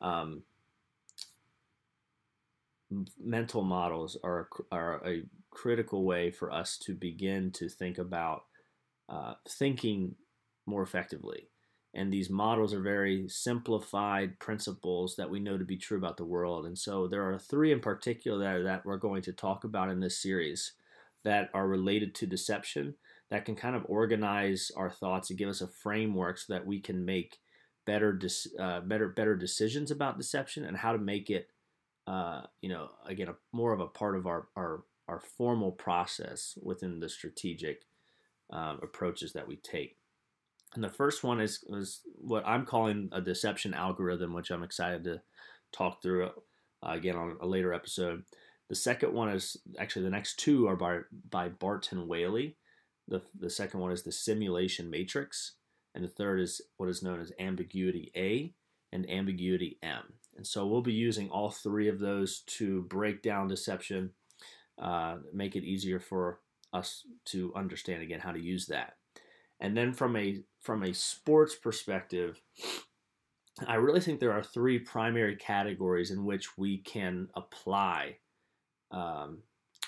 um, 0.00 0.42
mental 3.22 3.62
models 3.62 4.16
are, 4.22 4.48
are 4.72 5.06
a 5.06 5.22
critical 5.50 6.04
way 6.04 6.30
for 6.30 6.50
us 6.50 6.76
to 6.78 6.94
begin 6.94 7.50
to 7.52 7.68
think 7.68 7.98
about 7.98 8.44
uh, 9.08 9.34
thinking 9.48 10.14
more 10.66 10.82
effectively 10.82 11.48
And 11.92 12.12
these 12.12 12.30
models 12.30 12.72
are 12.72 12.80
very 12.80 13.28
simplified 13.28 14.38
principles 14.38 15.16
that 15.16 15.28
we 15.28 15.40
know 15.40 15.58
to 15.58 15.64
be 15.64 15.76
true 15.76 15.98
about 15.98 16.16
the 16.16 16.24
world. 16.24 16.66
And 16.66 16.78
so 16.78 17.08
there 17.08 17.28
are 17.28 17.38
three 17.38 17.72
in 17.72 17.80
particular 17.80 18.62
that, 18.62 18.86
we're 18.86 18.96
going 18.96 19.22
to 19.22 19.32
talk 19.32 19.64
about 19.64 19.90
in 19.90 20.00
this 20.00 20.22
series 20.22 20.72
that 21.24 21.50
are 21.52 21.66
related 21.66 22.14
to 22.14 22.26
deception 22.26 22.94
that 23.30 23.44
can 23.44 23.56
kind 23.56 23.76
of 23.76 23.84
organize 23.88 24.70
our 24.76 24.90
thoughts 24.90 25.30
and 25.30 25.38
give 25.38 25.48
us 25.48 25.60
a 25.60 25.66
framework 25.66 26.38
so 26.38 26.52
that 26.52 26.66
we 26.66 26.80
can 26.80 27.04
make 27.04 27.38
better 27.86 28.18
uh, 28.58 28.80
better 28.80 29.08
better 29.08 29.34
decisions 29.34 29.90
about 29.90 30.18
deception 30.18 30.64
and 30.64 30.76
how 30.76 30.92
to 30.92 30.98
make 30.98 31.30
it 31.30 31.48
uh, 32.06 32.42
you 32.60 32.68
know 32.68 32.88
again 33.06 33.28
a, 33.28 33.34
more 33.52 33.72
of 33.72 33.80
a 33.80 33.86
part 33.86 34.16
of 34.16 34.26
our, 34.26 34.48
our 34.56 34.84
our 35.08 35.20
formal 35.20 35.72
process 35.72 36.56
within 36.62 37.00
the 37.00 37.08
strategic 37.08 37.82
um, 38.50 38.78
approaches 38.82 39.32
that 39.32 39.48
we 39.48 39.56
take 39.56 39.96
and 40.74 40.84
the 40.84 40.88
first 40.88 41.24
one 41.24 41.40
is, 41.40 41.64
is 41.70 42.00
what 42.16 42.46
I'm 42.46 42.64
calling 42.64 43.08
a 43.12 43.20
deception 43.20 43.74
algorithm, 43.74 44.32
which 44.32 44.50
I'm 44.50 44.62
excited 44.62 45.04
to 45.04 45.20
talk 45.72 46.00
through 46.00 46.26
uh, 46.26 46.30
again 46.82 47.16
on 47.16 47.36
a 47.40 47.46
later 47.46 47.72
episode. 47.72 48.22
The 48.68 48.76
second 48.76 49.12
one 49.12 49.30
is 49.30 49.56
actually 49.78 50.04
the 50.04 50.10
next 50.10 50.38
two 50.38 50.68
are 50.68 50.76
by, 50.76 51.00
by 51.28 51.48
Barton 51.48 52.06
Whaley. 52.06 52.56
The, 53.08 53.20
the 53.38 53.50
second 53.50 53.80
one 53.80 53.90
is 53.90 54.04
the 54.04 54.12
simulation 54.12 54.88
matrix. 54.88 55.54
And 55.94 56.04
the 56.04 56.08
third 56.08 56.40
is 56.40 56.60
what 56.76 56.88
is 56.88 57.02
known 57.02 57.20
as 57.20 57.32
ambiguity 57.40 58.12
A 58.16 58.54
and 58.92 59.10
ambiguity 59.10 59.78
M. 59.82 60.12
And 60.36 60.46
so 60.46 60.66
we'll 60.66 60.82
be 60.82 60.92
using 60.92 61.28
all 61.30 61.50
three 61.50 61.88
of 61.88 61.98
those 61.98 62.42
to 62.46 62.82
break 62.82 63.22
down 63.22 63.48
deception, 63.48 64.10
uh, 64.80 65.16
make 65.34 65.56
it 65.56 65.64
easier 65.64 65.98
for 65.98 66.38
us 66.72 67.04
to 67.26 67.52
understand 67.56 68.02
again 68.02 68.20
how 68.20 68.30
to 68.30 68.40
use 68.40 68.66
that. 68.66 68.94
And 69.60 69.76
then 69.76 69.92
from 69.92 70.16
a 70.16 70.42
from 70.60 70.82
a 70.82 70.92
sports 70.92 71.54
perspective, 71.54 72.40
I 73.66 73.74
really 73.74 74.00
think 74.00 74.20
there 74.20 74.32
are 74.32 74.42
three 74.42 74.78
primary 74.78 75.36
categories 75.36 76.10
in 76.10 76.24
which 76.24 76.56
we 76.56 76.78
can 76.78 77.28
apply 77.34 78.18
um, 78.90 79.42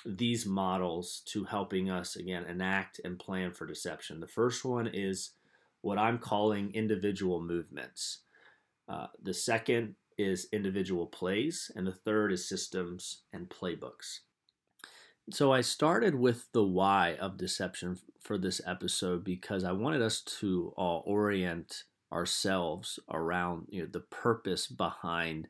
these 0.05 0.47
models 0.47 1.23
to 1.26 1.45
helping 1.45 1.91
us 1.91 2.17
again 2.17 2.45
enact 2.45 3.00
and 3.05 3.19
plan 3.19 3.52
for 3.52 3.67
deception. 3.67 4.21
The 4.21 4.26
first 4.26 4.64
one 4.64 4.88
is 4.93 5.33
what 5.81 5.99
I'm 5.99 6.19
calling 6.19 6.75
individual 6.75 7.41
movements. 7.41 8.21
Uh, 8.88 9.07
the 9.23 9.35
second 9.35 9.95
is 10.19 10.49
individual 10.52 11.07
plays, 11.07 11.71
and 11.75 11.87
the 11.87 11.93
third 11.93 12.33
is 12.33 12.49
systems 12.49 13.23
and 13.33 13.49
playbooks. 13.49 14.21
So 15.31 15.52
I 15.52 15.61
started 15.61 16.14
with 16.14 16.50
the 16.52 16.64
why 16.64 17.17
of 17.21 17.37
deception 17.37 17.99
for 18.21 18.38
this 18.38 18.61
episode 18.67 19.25
because 19.25 19.64
I 19.64 19.73
wanted 19.73 20.02
us 20.02 20.21
to 20.41 20.73
all 20.76 21.02
orient 21.07 21.85
ourselves 22.12 22.99
around 23.11 23.67
you 23.71 23.83
know, 23.83 23.88
the 23.91 24.00
purpose 24.00 24.67
behind 24.67 25.49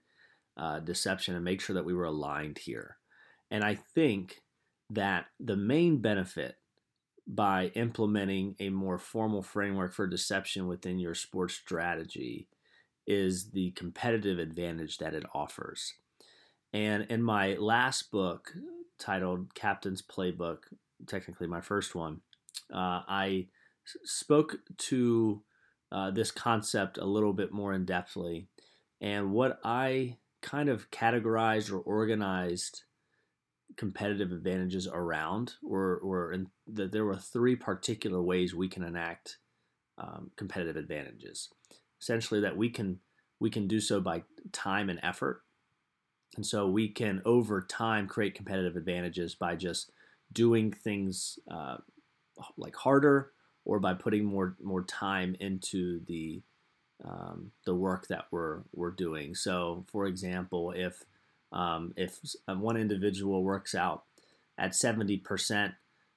uh, 0.56 0.80
deception 0.80 1.34
and 1.34 1.44
make 1.44 1.60
sure 1.60 1.74
that 1.74 1.84
we 1.84 1.94
were 1.94 2.04
aligned 2.04 2.58
here. 2.58 2.98
And 3.50 3.64
I 3.64 3.74
think 3.74 4.42
that 4.90 5.26
the 5.40 5.56
main 5.56 5.98
benefit 5.98 6.56
by 7.26 7.66
implementing 7.74 8.56
a 8.60 8.68
more 8.68 8.98
formal 8.98 9.42
framework 9.42 9.94
for 9.94 10.06
deception 10.06 10.66
within 10.66 10.98
your 10.98 11.14
sports 11.14 11.54
strategy 11.54 12.48
is 13.06 13.50
the 13.50 13.70
competitive 13.72 14.38
advantage 14.38 14.98
that 14.98 15.14
it 15.14 15.24
offers. 15.34 15.94
And 16.72 17.06
in 17.10 17.22
my 17.22 17.54
last 17.54 18.10
book 18.10 18.52
titled 19.02 19.54
Captain's 19.54 20.02
Playbook, 20.02 20.58
technically 21.06 21.46
my 21.46 21.60
first 21.60 21.94
one, 21.94 22.20
uh, 22.72 23.02
I 23.08 23.48
spoke 24.04 24.56
to 24.78 25.42
uh, 25.90 26.10
this 26.12 26.30
concept 26.30 26.98
a 26.98 27.04
little 27.04 27.32
bit 27.32 27.52
more 27.52 27.72
in 27.72 27.84
depthly. 27.84 28.46
And 29.00 29.32
what 29.32 29.58
I 29.64 30.18
kind 30.40 30.68
of 30.68 30.90
categorized 30.90 31.72
or 31.72 31.78
organized 31.78 32.82
competitive 33.76 34.30
advantages 34.32 34.86
around 34.86 35.54
were, 35.62 36.00
were 36.04 36.32
in, 36.32 36.46
that 36.68 36.92
there 36.92 37.04
were 37.04 37.16
three 37.16 37.56
particular 37.56 38.22
ways 38.22 38.54
we 38.54 38.68
can 38.68 38.84
enact 38.84 39.38
um, 39.98 40.30
competitive 40.36 40.76
advantages. 40.76 41.48
Essentially, 42.00 42.40
that 42.40 42.56
we 42.56 42.70
can 42.70 43.00
we 43.38 43.50
can 43.50 43.66
do 43.66 43.80
so 43.80 44.00
by 44.00 44.22
time 44.52 44.88
and 44.88 45.00
effort, 45.02 45.42
and 46.36 46.46
so 46.46 46.66
we 46.66 46.88
can 46.88 47.20
over 47.24 47.60
time 47.60 48.06
create 48.06 48.34
competitive 48.34 48.76
advantages 48.76 49.34
by 49.34 49.54
just 49.54 49.90
doing 50.32 50.72
things 50.72 51.38
uh, 51.50 51.76
like 52.56 52.74
harder 52.74 53.32
or 53.64 53.78
by 53.78 53.94
putting 53.94 54.24
more 54.24 54.56
more 54.62 54.82
time 54.82 55.36
into 55.40 56.00
the 56.06 56.42
um, 57.04 57.50
the 57.66 57.74
work 57.74 58.06
that 58.08 58.26
we're 58.30 58.60
we're 58.72 58.90
doing. 58.90 59.34
So, 59.34 59.84
for 59.90 60.06
example, 60.06 60.72
if 60.74 61.04
um, 61.52 61.92
if 61.96 62.18
one 62.46 62.76
individual 62.76 63.42
works 63.42 63.74
out 63.74 64.04
at 64.56 64.72
70% 64.72 65.74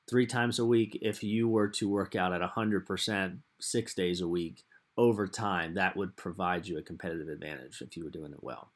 three 0.10 0.26
times 0.26 0.60
a 0.60 0.66
week, 0.66 0.98
if 1.02 1.24
you 1.24 1.48
were 1.50 1.68
to 1.70 1.90
work 1.90 2.16
out 2.16 2.32
at 2.32 2.42
100% 2.42 3.38
six 3.60 3.94
days 3.94 4.22
a 4.22 4.28
week 4.28 4.64
over 4.98 5.28
time, 5.28 5.74
that 5.74 5.98
would 5.98 6.16
provide 6.16 6.68
you 6.68 6.78
a 6.78 6.84
competitive 6.84 7.28
advantage 7.28 7.82
if 7.82 7.98
you 7.98 8.06
were 8.06 8.10
doing 8.10 8.32
it 8.32 8.44
well. 8.44 8.72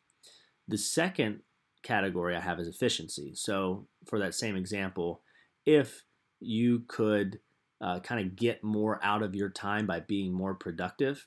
The 0.70 0.78
second 0.78 1.42
category 1.82 2.36
I 2.36 2.40
have 2.40 2.60
is 2.60 2.68
efficiency. 2.68 3.34
So, 3.34 3.88
for 4.06 4.20
that 4.20 4.36
same 4.36 4.56
example, 4.56 5.22
if 5.66 6.04
you 6.40 6.84
could 6.88 7.40
uh, 7.82 8.00
kind 8.00 8.26
of 8.26 8.36
get 8.36 8.64
more 8.64 9.00
out 9.04 9.24
of 9.24 9.36
your 9.36 9.50
time 9.50 9.88
by 9.88 10.00
being 10.00 10.32
more 10.32 10.54
productive, 10.54 11.26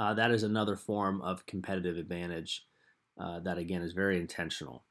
uh, 0.00 0.14
that 0.14 0.30
is 0.30 0.42
another 0.42 0.76
form 0.76 1.20
of 1.20 1.46
competitive 1.46 1.98
advantage 1.98 2.66
uh, 3.20 3.40
that 3.40 3.58
again 3.58 3.82
is 3.82 3.92
very 3.92 4.18
intentional. 4.18 4.84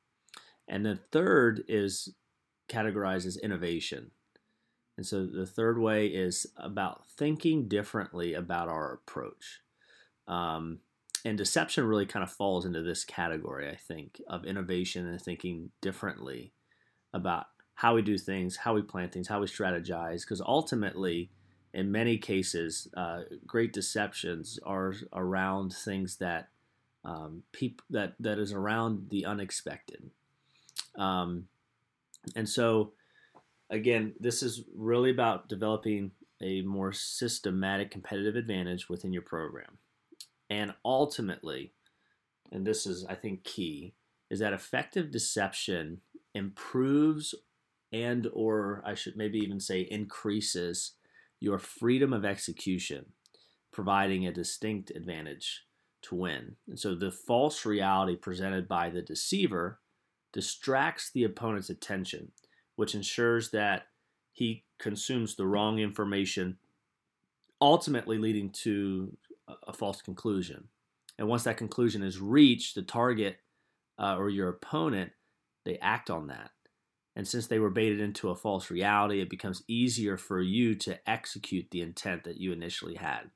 And 0.67 0.85
the 0.85 0.99
third 1.11 1.63
is 1.67 2.13
categorized 2.69 3.25
as 3.25 3.37
innovation. 3.37 4.11
And 4.97 5.05
so 5.05 5.25
the 5.25 5.45
third 5.45 5.79
way 5.79 6.07
is 6.07 6.45
about 6.57 7.07
thinking 7.09 7.67
differently 7.67 8.33
about 8.33 8.67
our 8.67 8.93
approach. 8.93 9.61
Um, 10.27 10.79
and 11.25 11.37
deception 11.37 11.85
really 11.85 12.05
kind 12.05 12.23
of 12.23 12.31
falls 12.31 12.65
into 12.65 12.81
this 12.81 13.03
category, 13.03 13.69
I 13.69 13.75
think, 13.75 14.21
of 14.29 14.45
innovation 14.45 15.07
and 15.07 15.21
thinking 15.21 15.71
differently 15.81 16.53
about 17.13 17.45
how 17.75 17.95
we 17.95 18.01
do 18.01 18.17
things, 18.17 18.57
how 18.57 18.73
we 18.73 18.81
plan 18.81 19.09
things, 19.09 19.27
how 19.27 19.39
we 19.39 19.47
strategize. 19.47 20.21
Because 20.21 20.41
ultimately, 20.41 21.31
in 21.73 21.91
many 21.91 22.17
cases, 22.17 22.87
uh, 22.95 23.21
great 23.45 23.73
deceptions 23.73 24.59
are 24.65 24.93
around 25.13 25.73
things 25.73 26.17
that 26.17 26.49
um, 27.05 27.43
that 27.89 28.13
that 28.19 28.39
is 28.39 28.51
around 28.51 29.09
the 29.09 29.25
unexpected. 29.25 30.09
Um, 30.97 31.47
and 32.35 32.49
so, 32.49 32.93
again, 33.69 34.13
this 34.19 34.43
is 34.43 34.63
really 34.75 35.11
about 35.11 35.47
developing 35.47 36.11
a 36.41 36.61
more 36.61 36.91
systematic 36.91 37.91
competitive 37.91 38.35
advantage 38.35 38.89
within 38.89 39.13
your 39.13 39.21
program. 39.21 39.77
And 40.49 40.73
ultimately, 40.85 41.73
and 42.51 42.65
this 42.65 42.85
is, 42.85 43.05
I 43.05 43.15
think, 43.15 43.43
key, 43.43 43.93
is 44.29 44.39
that 44.39 44.53
effective 44.53 45.11
deception 45.11 46.01
improves 46.33 47.33
and 47.91 48.27
or 48.33 48.83
I 48.85 48.95
should 48.95 49.15
maybe 49.15 49.39
even 49.39 49.59
say 49.59 49.81
increases 49.81 50.93
your 51.39 51.59
freedom 51.59 52.13
of 52.13 52.25
execution, 52.25 53.05
providing 53.71 54.25
a 54.25 54.33
distinct 54.33 54.91
advantage 54.91 55.63
to 56.03 56.15
win. 56.15 56.55
And 56.67 56.79
so 56.79 56.95
the 56.95 57.11
false 57.11 57.65
reality 57.65 58.15
presented 58.15 58.67
by 58.67 58.89
the 58.89 59.01
deceiver 59.01 59.79
distracts 60.33 61.11
the 61.11 61.23
opponent's 61.23 61.69
attention, 61.69 62.31
which 62.75 62.95
ensures 62.95 63.51
that 63.51 63.87
he 64.31 64.65
consumes 64.79 65.35
the 65.35 65.47
wrong 65.47 65.79
information, 65.79 66.57
ultimately 67.61 68.17
leading 68.17 68.49
to 68.51 69.15
a 69.67 69.73
false 69.73 70.01
conclusion. 70.01 70.67
And 71.17 71.27
once 71.27 71.43
that 71.43 71.57
conclusion 71.57 72.03
is 72.03 72.19
reached, 72.19 72.75
the 72.75 72.81
target 72.81 73.37
uh, 73.99 74.15
or 74.17 74.29
your 74.29 74.49
opponent, 74.49 75.11
they 75.65 75.77
act 75.79 76.09
on 76.09 76.27
that. 76.27 76.51
And 77.15 77.27
since 77.27 77.47
they 77.47 77.57
were 77.57 77.71
baited 77.71 77.99
into 77.99 78.29
a 78.29 78.35
false 78.35 78.69
reality, 78.69 79.21
it 79.21 79.29
becomes 79.29 79.63
easier 79.67 80.17
for 80.17 80.39
you 80.39 80.75
to 80.75 80.99
execute 81.09 81.71
the 81.71 81.81
intent 81.81 82.23
that 82.25 82.37
you 82.37 82.51
initially 82.51 82.95
had. 82.95 83.31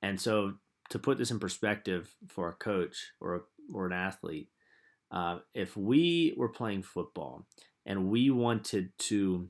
And 0.00 0.18
so 0.18 0.54
to 0.88 0.98
put 0.98 1.18
this 1.18 1.30
in 1.30 1.38
perspective 1.38 2.14
for 2.28 2.48
a 2.48 2.54
coach 2.54 3.12
or 3.20 3.34
a, 3.34 3.40
or 3.74 3.86
an 3.86 3.92
athlete, 3.92 4.48
uh, 5.10 5.40
if 5.54 5.76
we 5.76 6.34
were 6.36 6.48
playing 6.48 6.82
football 6.82 7.46
and 7.84 8.08
we 8.08 8.30
wanted 8.30 8.90
to 8.98 9.48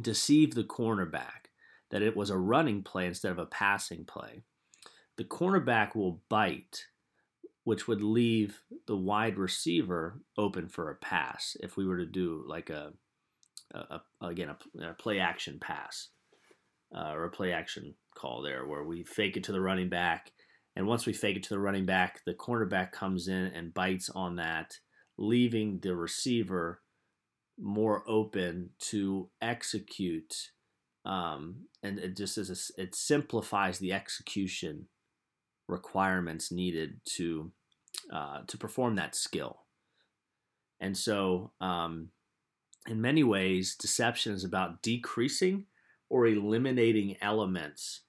deceive 0.00 0.54
the 0.54 0.64
cornerback 0.64 1.50
that 1.90 2.02
it 2.02 2.16
was 2.16 2.30
a 2.30 2.38
running 2.38 2.82
play 2.82 3.06
instead 3.06 3.32
of 3.32 3.38
a 3.38 3.46
passing 3.46 4.04
play, 4.04 4.44
the 5.16 5.24
cornerback 5.24 5.94
will 5.94 6.22
bite, 6.28 6.86
which 7.64 7.86
would 7.86 8.02
leave 8.02 8.62
the 8.86 8.96
wide 8.96 9.38
receiver 9.38 10.20
open 10.36 10.68
for 10.68 10.90
a 10.90 10.96
pass 10.96 11.56
if 11.60 11.76
we 11.76 11.86
were 11.86 11.98
to 11.98 12.06
do 12.06 12.44
like 12.46 12.70
a, 12.70 12.92
a, 13.72 14.00
a 14.20 14.26
again 14.26 14.48
a, 14.48 14.90
a, 14.90 14.94
play 14.94 15.18
action 15.18 15.58
pass 15.60 16.08
uh, 16.96 17.12
or 17.12 17.24
a 17.24 17.30
play 17.30 17.52
action 17.52 17.94
call 18.16 18.42
there, 18.42 18.66
where 18.66 18.84
we 18.84 19.04
fake 19.04 19.36
it 19.36 19.44
to 19.44 19.52
the 19.52 19.60
running 19.60 19.88
back. 19.88 20.32
And 20.74 20.86
once 20.86 21.04
we 21.04 21.12
fake 21.12 21.36
it 21.36 21.42
to 21.44 21.54
the 21.54 21.60
running 21.60 21.84
back, 21.84 22.20
the 22.24 22.34
cornerback 22.34 22.92
comes 22.92 23.28
in 23.28 23.46
and 23.46 23.74
bites 23.74 24.08
on 24.08 24.36
that, 24.36 24.78
leaving 25.18 25.80
the 25.80 25.94
receiver 25.94 26.80
more 27.60 28.02
open 28.08 28.70
to 28.78 29.28
execute. 29.42 30.34
Um, 31.04 31.66
and 31.82 31.98
it 31.98 32.16
just 32.16 32.38
is 32.38 32.72
a, 32.78 32.80
it 32.82 32.94
simplifies 32.94 33.78
the 33.78 33.92
execution 33.92 34.88
requirements 35.72 36.52
needed 36.52 37.00
to 37.16 37.50
uh, 38.12 38.42
to 38.46 38.58
perform 38.58 38.96
that 38.96 39.14
skill. 39.14 39.60
And 40.80 40.96
so, 40.96 41.52
um, 41.60 42.08
in 42.88 43.00
many 43.00 43.22
ways, 43.22 43.76
deception 43.76 44.32
is 44.32 44.44
about 44.44 44.82
decreasing 44.82 45.66
or 46.10 46.26
eliminating 46.26 47.16
elements 47.20 48.02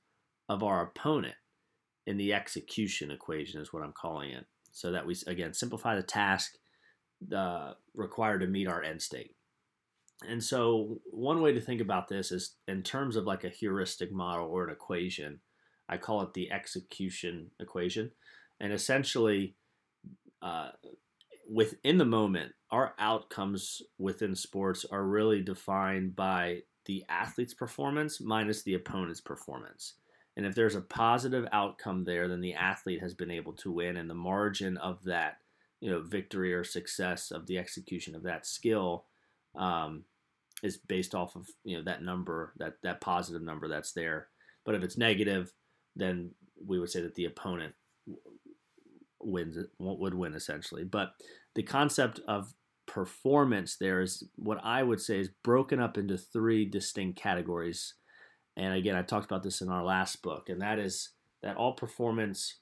of 0.50 0.64
our 0.64 0.82
opponent 0.82 1.36
in 2.06 2.18
the 2.18 2.34
execution 2.34 3.12
equation, 3.12 3.62
is 3.62 3.72
what 3.72 3.84
I'm 3.84 3.94
calling 3.94 4.32
it. 4.32 4.46
So 4.72 4.92
that 4.92 5.06
we, 5.06 5.16
again, 5.28 5.54
simplify 5.54 5.96
the 5.96 6.04
task 6.04 6.54
uh, 7.34 7.74
required 7.94 8.40
to 8.40 8.48
meet 8.48 8.68
our 8.68 8.82
end 8.82 9.02
state. 9.02 9.36
And 10.28 10.44
so, 10.44 11.00
one 11.12 11.42
way 11.42 11.54
to 11.54 11.62
think 11.62 11.82
about 11.82 12.08
this 12.08 12.32
is 12.32 12.56
in 12.68 12.82
terms 12.82 13.16
of 13.16 13.26
like 13.26 13.44
a 13.44 13.50
heuristic 13.50 14.12
model 14.12 14.48
or 14.48 14.66
an 14.66 14.74
equation. 14.74 15.40
I 15.94 15.98
call 15.98 16.22
it 16.22 16.34
the 16.34 16.52
execution 16.52 17.52
equation. 17.60 18.12
And 18.60 18.74
essentially, 18.74 19.56
uh, 20.42 20.70
within 21.50 21.98
the 21.98 22.06
moment, 22.06 22.54
our 22.72 22.96
outcomes 22.98 23.82
within 24.00 24.36
sports 24.36 24.86
are 24.92 25.04
really 25.04 25.42
defined 25.42 26.16
by 26.16 26.62
the 26.86 27.06
athlete's 27.08 27.54
performance 27.54 28.20
minus 28.20 28.64
the 28.64 28.74
opponent's 28.74 29.22
performance. 29.22 29.94
And 30.36 30.48
if 30.48 30.56
there's 30.56 30.76
a 30.76 30.82
positive 30.82 31.48
outcome 31.52 32.06
there, 32.06 32.28
then 32.28 32.42
the 32.42 32.56
athlete 32.56 33.02
has 33.02 33.14
been 33.14 33.30
able 33.30 33.54
to 33.54 33.72
win, 33.72 33.98
and 33.98 34.10
the 34.10 34.16
margin 34.16 34.78
of 34.78 35.04
that, 35.04 35.38
you 35.80 35.92
know, 35.92 36.02
victory 36.02 36.54
or 36.56 36.64
success 36.64 37.30
of 37.30 37.46
the 37.46 37.60
execution 37.60 38.16
of 38.16 38.24
that 38.24 38.48
skill 38.48 39.06
um, 39.56 40.06
is 40.64 40.78
based 40.78 41.14
off 41.14 41.36
of 41.36 41.48
you 41.64 41.78
know 41.78 41.84
that 41.84 42.02
number, 42.02 42.54
that 42.58 42.78
that 42.82 43.00
positive 43.00 43.44
number 43.44 43.68
that's 43.68 43.92
there. 43.92 44.30
But 44.66 44.74
if 44.74 44.82
it's 44.82 44.98
negative, 44.98 45.54
then 45.96 46.32
we 46.66 46.80
would 46.80 46.90
say 46.90 47.02
that 47.02 47.16
the 47.16 47.26
opponent 47.26 47.74
wins 49.22 49.58
would 49.80 50.14
win 50.14 50.34
essentially. 50.34 50.84
But 50.84 51.14
the 51.56 51.64
concept 51.64 52.20
of 52.28 52.54
performance 52.86 53.78
there 53.78 54.02
is 54.02 54.24
what 54.36 54.60
I 54.64 54.84
would 54.84 55.00
say 55.00 55.20
is 55.20 55.30
broken 55.44 55.80
up 55.80 55.98
into 55.98 56.18
three 56.18 56.66
distinct 56.66 57.20
categories. 57.20 57.96
And 58.56 58.74
again, 58.74 58.96
I 58.96 59.02
talked 59.02 59.26
about 59.26 59.44
this 59.44 59.62
in 59.62 59.70
our 59.70 59.84
last 59.84 60.22
book, 60.22 60.50
and 60.50 60.62
that 60.62 60.80
is 60.80 61.10
that 61.42 61.58
all 61.58 61.74
performance 61.74 62.60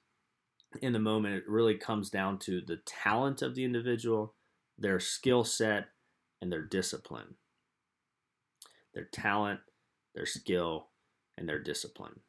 in 0.81 0.93
the 0.93 0.99
moment 0.99 1.35
it 1.35 1.43
really 1.47 1.75
comes 1.75 2.09
down 2.09 2.39
to 2.39 2.61
the 2.61 2.77
talent 2.85 3.41
of 3.41 3.55
the 3.55 3.65
individual, 3.65 4.35
their 4.77 4.99
skill 4.99 5.43
set, 5.43 5.87
and 6.41 6.51
their 6.51 6.63
discipline. 6.63 7.35
Their 8.93 9.07
talent, 9.11 9.59
their 10.15 10.25
skill, 10.25 10.87
and 11.37 11.47
their 11.47 11.59
discipline. 11.59 12.21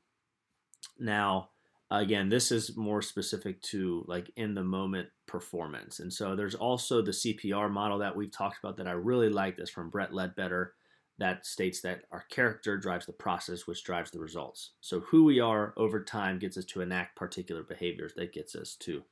Now, 0.99 1.51
again, 1.91 2.29
this 2.29 2.51
is 2.51 2.77
more 2.77 3.03
specific 3.03 3.61
to 3.63 4.05
like 4.07 4.31
in 4.37 4.55
the 4.55 4.65
moment 4.65 5.09
performance. 5.27 6.01
And 6.01 6.13
so 6.13 6.35
there's 6.35 6.55
also 6.55 7.03
the 7.03 7.11
CPR 7.11 7.71
model 7.71 7.99
that 7.99 8.17
we've 8.17 8.33
talked 8.33 8.59
about 8.63 8.77
that 8.79 8.89
I 8.89 8.93
really 8.93 9.29
like 9.29 9.57
this 9.57 9.71
from 9.71 9.91
Brett 9.91 10.15
Ledbetter 10.15 10.75
that 11.19 11.47
states 11.47 11.81
that 11.83 12.03
our 12.11 12.25
character 12.31 12.77
drives 12.77 13.07
the 13.07 13.13
process 13.13 13.67
which 13.67 13.85
drives 13.85 14.11
the 14.11 14.19
results. 14.19 14.71
So 14.81 15.01
who 15.01 15.25
we 15.25 15.41
are 15.41 15.75
over 15.77 16.03
time 16.03 16.39
gets 16.39 16.57
us 16.57 16.65
to 16.67 16.81
enact 16.81 17.17
particular 17.17 17.63
behaviors 17.63 18.15
that 18.17 18.33
gets 18.33 18.57
us 18.57 18.75
to 18.81 19.03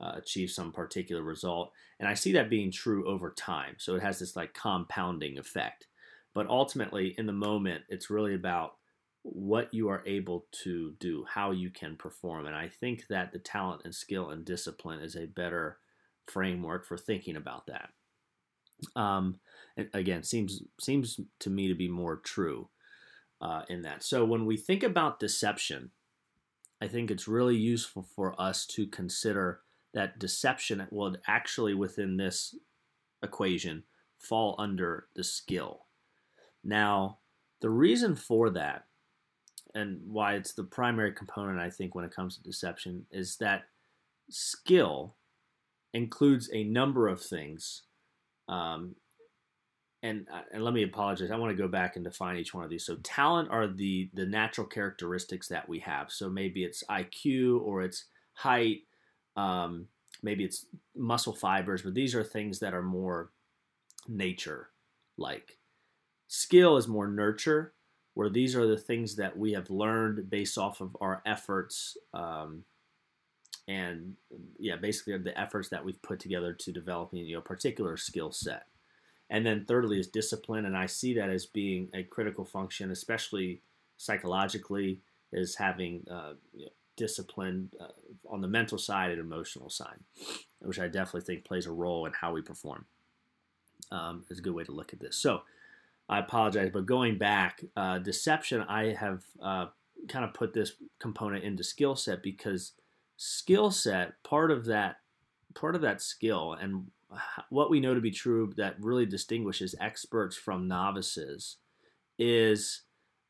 uh, 0.00 0.12
achieve 0.16 0.50
some 0.50 0.70
particular 0.70 1.22
result. 1.22 1.72
And 1.98 2.08
I 2.08 2.14
see 2.14 2.32
that 2.32 2.50
being 2.50 2.70
true 2.70 3.08
over 3.08 3.30
time. 3.30 3.74
So 3.78 3.96
it 3.96 4.02
has 4.02 4.18
this 4.18 4.36
like 4.36 4.54
compounding 4.54 5.38
effect. 5.38 5.86
But 6.34 6.46
ultimately 6.48 7.14
in 7.18 7.26
the 7.26 7.32
moment 7.32 7.84
it's 7.88 8.10
really 8.10 8.34
about 8.34 8.74
what 9.32 9.72
you 9.72 9.88
are 9.88 10.02
able 10.06 10.46
to 10.64 10.94
do, 10.98 11.24
how 11.28 11.50
you 11.50 11.70
can 11.70 11.96
perform. 11.96 12.46
And 12.46 12.54
I 12.54 12.68
think 12.68 13.06
that 13.08 13.32
the 13.32 13.38
talent 13.38 13.82
and 13.84 13.94
skill 13.94 14.30
and 14.30 14.44
discipline 14.44 15.00
is 15.00 15.16
a 15.16 15.26
better 15.26 15.78
framework 16.26 16.86
for 16.86 16.96
thinking 16.96 17.36
about 17.36 17.66
that. 17.66 17.90
Um, 18.94 19.40
again, 19.92 20.22
seems 20.22 20.62
seems 20.80 21.20
to 21.40 21.50
me 21.50 21.68
to 21.68 21.74
be 21.74 21.88
more 21.88 22.16
true 22.16 22.68
uh, 23.40 23.62
in 23.68 23.82
that. 23.82 24.02
So 24.02 24.24
when 24.24 24.46
we 24.46 24.56
think 24.56 24.82
about 24.82 25.20
deception, 25.20 25.90
I 26.80 26.88
think 26.88 27.10
it's 27.10 27.26
really 27.26 27.56
useful 27.56 28.06
for 28.14 28.40
us 28.40 28.66
to 28.66 28.86
consider 28.86 29.60
that 29.94 30.18
deception 30.18 30.86
will 30.90 31.16
actually 31.26 31.74
within 31.74 32.16
this 32.16 32.54
equation 33.22 33.84
fall 34.18 34.54
under 34.58 35.06
the 35.16 35.24
skill. 35.24 35.86
Now, 36.62 37.18
the 37.60 37.70
reason 37.70 38.14
for 38.14 38.50
that 38.50 38.87
and 39.74 40.00
why 40.06 40.34
it's 40.34 40.52
the 40.52 40.64
primary 40.64 41.12
component 41.12 41.58
I 41.58 41.70
think 41.70 41.94
when 41.94 42.04
it 42.04 42.14
comes 42.14 42.36
to 42.36 42.42
deception 42.42 43.06
is 43.10 43.36
that 43.36 43.64
skill 44.30 45.16
includes 45.94 46.50
a 46.52 46.64
number 46.64 47.08
of 47.08 47.20
things. 47.22 47.82
Um, 48.48 48.96
and 50.02 50.26
uh, 50.32 50.42
and 50.52 50.62
let 50.62 50.74
me 50.74 50.84
apologize. 50.84 51.30
I 51.30 51.36
want 51.36 51.56
to 51.56 51.60
go 51.60 51.68
back 51.68 51.96
and 51.96 52.04
define 52.04 52.36
each 52.36 52.54
one 52.54 52.62
of 52.62 52.70
these. 52.70 52.86
So 52.86 52.96
talent 53.02 53.50
are 53.50 53.66
the 53.66 54.10
the 54.14 54.26
natural 54.26 54.66
characteristics 54.66 55.48
that 55.48 55.68
we 55.68 55.80
have. 55.80 56.12
So 56.12 56.30
maybe 56.30 56.62
it's 56.62 56.84
IQ 56.88 57.60
or 57.62 57.82
it's 57.82 58.04
height, 58.34 58.82
um, 59.36 59.88
maybe 60.22 60.44
it's 60.44 60.66
muscle 60.96 61.32
fibers, 61.32 61.82
but 61.82 61.94
these 61.94 62.14
are 62.14 62.22
things 62.22 62.60
that 62.60 62.74
are 62.74 62.82
more 62.82 63.30
nature 64.06 64.68
like. 65.16 65.58
Skill 66.28 66.76
is 66.76 66.86
more 66.86 67.08
nurture 67.08 67.72
where 68.18 68.28
these 68.28 68.56
are 68.56 68.66
the 68.66 68.76
things 68.76 69.14
that 69.14 69.38
we 69.38 69.52
have 69.52 69.70
learned 69.70 70.28
based 70.28 70.58
off 70.58 70.80
of 70.80 70.96
our 71.00 71.22
efforts 71.24 71.96
um, 72.14 72.64
and 73.68 74.14
yeah 74.58 74.74
basically 74.74 75.16
the 75.18 75.40
efforts 75.40 75.68
that 75.68 75.84
we've 75.84 76.02
put 76.02 76.18
together 76.18 76.52
to 76.52 76.72
developing 76.72 77.20
you 77.20 77.34
know 77.34 77.38
a 77.38 77.42
particular 77.42 77.96
skill 77.96 78.32
set. 78.32 78.64
And 79.30 79.46
then 79.46 79.66
thirdly 79.68 80.00
is 80.00 80.08
discipline 80.08 80.64
and 80.64 80.76
i 80.76 80.86
see 80.86 81.14
that 81.14 81.30
as 81.30 81.46
being 81.46 81.90
a 81.94 82.02
critical 82.02 82.44
function 82.44 82.90
especially 82.90 83.60
psychologically 83.98 85.00
is 85.32 85.54
having 85.54 86.04
uh, 86.10 86.32
you 86.52 86.64
know, 86.64 86.72
discipline 86.96 87.70
uh, 87.80 87.92
on 88.28 88.40
the 88.40 88.48
mental 88.48 88.78
side 88.78 89.12
and 89.12 89.20
emotional 89.20 89.70
side 89.70 90.00
which 90.58 90.80
i 90.80 90.88
definitely 90.88 91.20
think 91.20 91.44
plays 91.44 91.66
a 91.66 91.70
role 91.70 92.04
in 92.04 92.12
how 92.20 92.32
we 92.32 92.42
perform 92.42 92.84
um, 93.90 94.24
is 94.28 94.38
a 94.38 94.42
good 94.42 94.54
way 94.54 94.64
to 94.64 94.72
look 94.72 94.92
at 94.92 95.00
this. 95.00 95.16
So 95.16 95.42
I 96.08 96.20
apologize, 96.20 96.70
but 96.72 96.86
going 96.86 97.18
back, 97.18 97.62
uh, 97.76 97.98
deception, 97.98 98.62
I 98.62 98.94
have 98.94 99.22
uh, 99.42 99.66
kind 100.08 100.24
of 100.24 100.32
put 100.32 100.54
this 100.54 100.72
component 100.98 101.44
into 101.44 101.62
skill 101.62 101.96
set 101.96 102.22
because 102.22 102.72
skill 103.16 103.70
set, 103.70 104.22
part 104.22 104.50
of 104.50 104.64
that, 104.66 104.96
part 105.54 105.74
of 105.74 105.82
that 105.82 106.00
skill, 106.00 106.54
and 106.54 106.86
what 107.50 107.70
we 107.70 107.80
know 107.80 107.94
to 107.94 108.00
be 108.00 108.10
true 108.10 108.52
that 108.56 108.76
really 108.80 109.06
distinguishes 109.06 109.74
experts 109.80 110.36
from 110.36 110.68
novices 110.68 111.56
is 112.18 112.82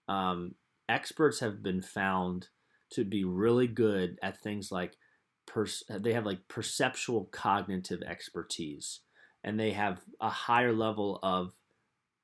um, 0.09 0.55
experts 0.89 1.41
have 1.41 1.63
been 1.63 1.83
found 1.83 2.49
to 2.91 3.05
be 3.05 3.25
really 3.25 3.67
good 3.67 4.19
at 4.23 4.41
things 4.41 4.73
like 4.73 4.97
pers- 5.47 5.85
they 5.91 6.13
have 6.13 6.27
like 6.27 6.49
perceptual 6.49 7.27
cognitive 7.27 8.03
expertise 8.03 9.01
and 9.45 9.61
they 9.61 9.73
have 9.73 10.01
a 10.21 10.31
higher 10.31 10.73
level 10.73 11.21
of 11.23 11.53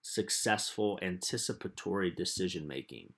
successful 0.05 0.99
anticipatory 1.01 2.11
decision 2.11 2.69
making. 2.69 3.11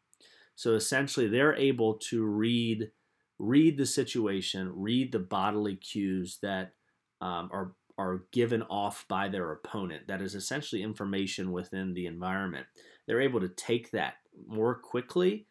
So 0.54 0.74
essentially, 0.74 1.26
they're 1.26 1.56
able 1.56 1.94
to 1.94 2.24
read 2.24 2.90
read 3.38 3.76
the 3.76 3.84
situation, 3.84 4.72
read 4.74 5.12
the 5.12 5.18
bodily 5.18 5.76
cues 5.76 6.38
that 6.42 6.72
um, 7.20 7.50
are 7.52 7.74
are 7.98 8.24
given 8.30 8.62
off 8.62 9.04
by 9.08 9.28
their 9.28 9.52
opponent. 9.52 10.06
That 10.06 10.22
is 10.22 10.34
essentially 10.34 10.82
information 10.82 11.50
within 11.50 11.92
the 11.92 12.06
environment. 12.06 12.66
They're 13.06 13.20
able 13.20 13.40
to 13.40 13.48
take 13.48 13.90
that 13.90 14.14
more 14.46 14.74
quickly 14.74 15.46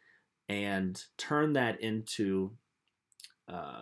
and 0.47 0.99
turn 1.17 1.53
that 1.53 1.81
into 1.81 2.51
uh, 3.51 3.81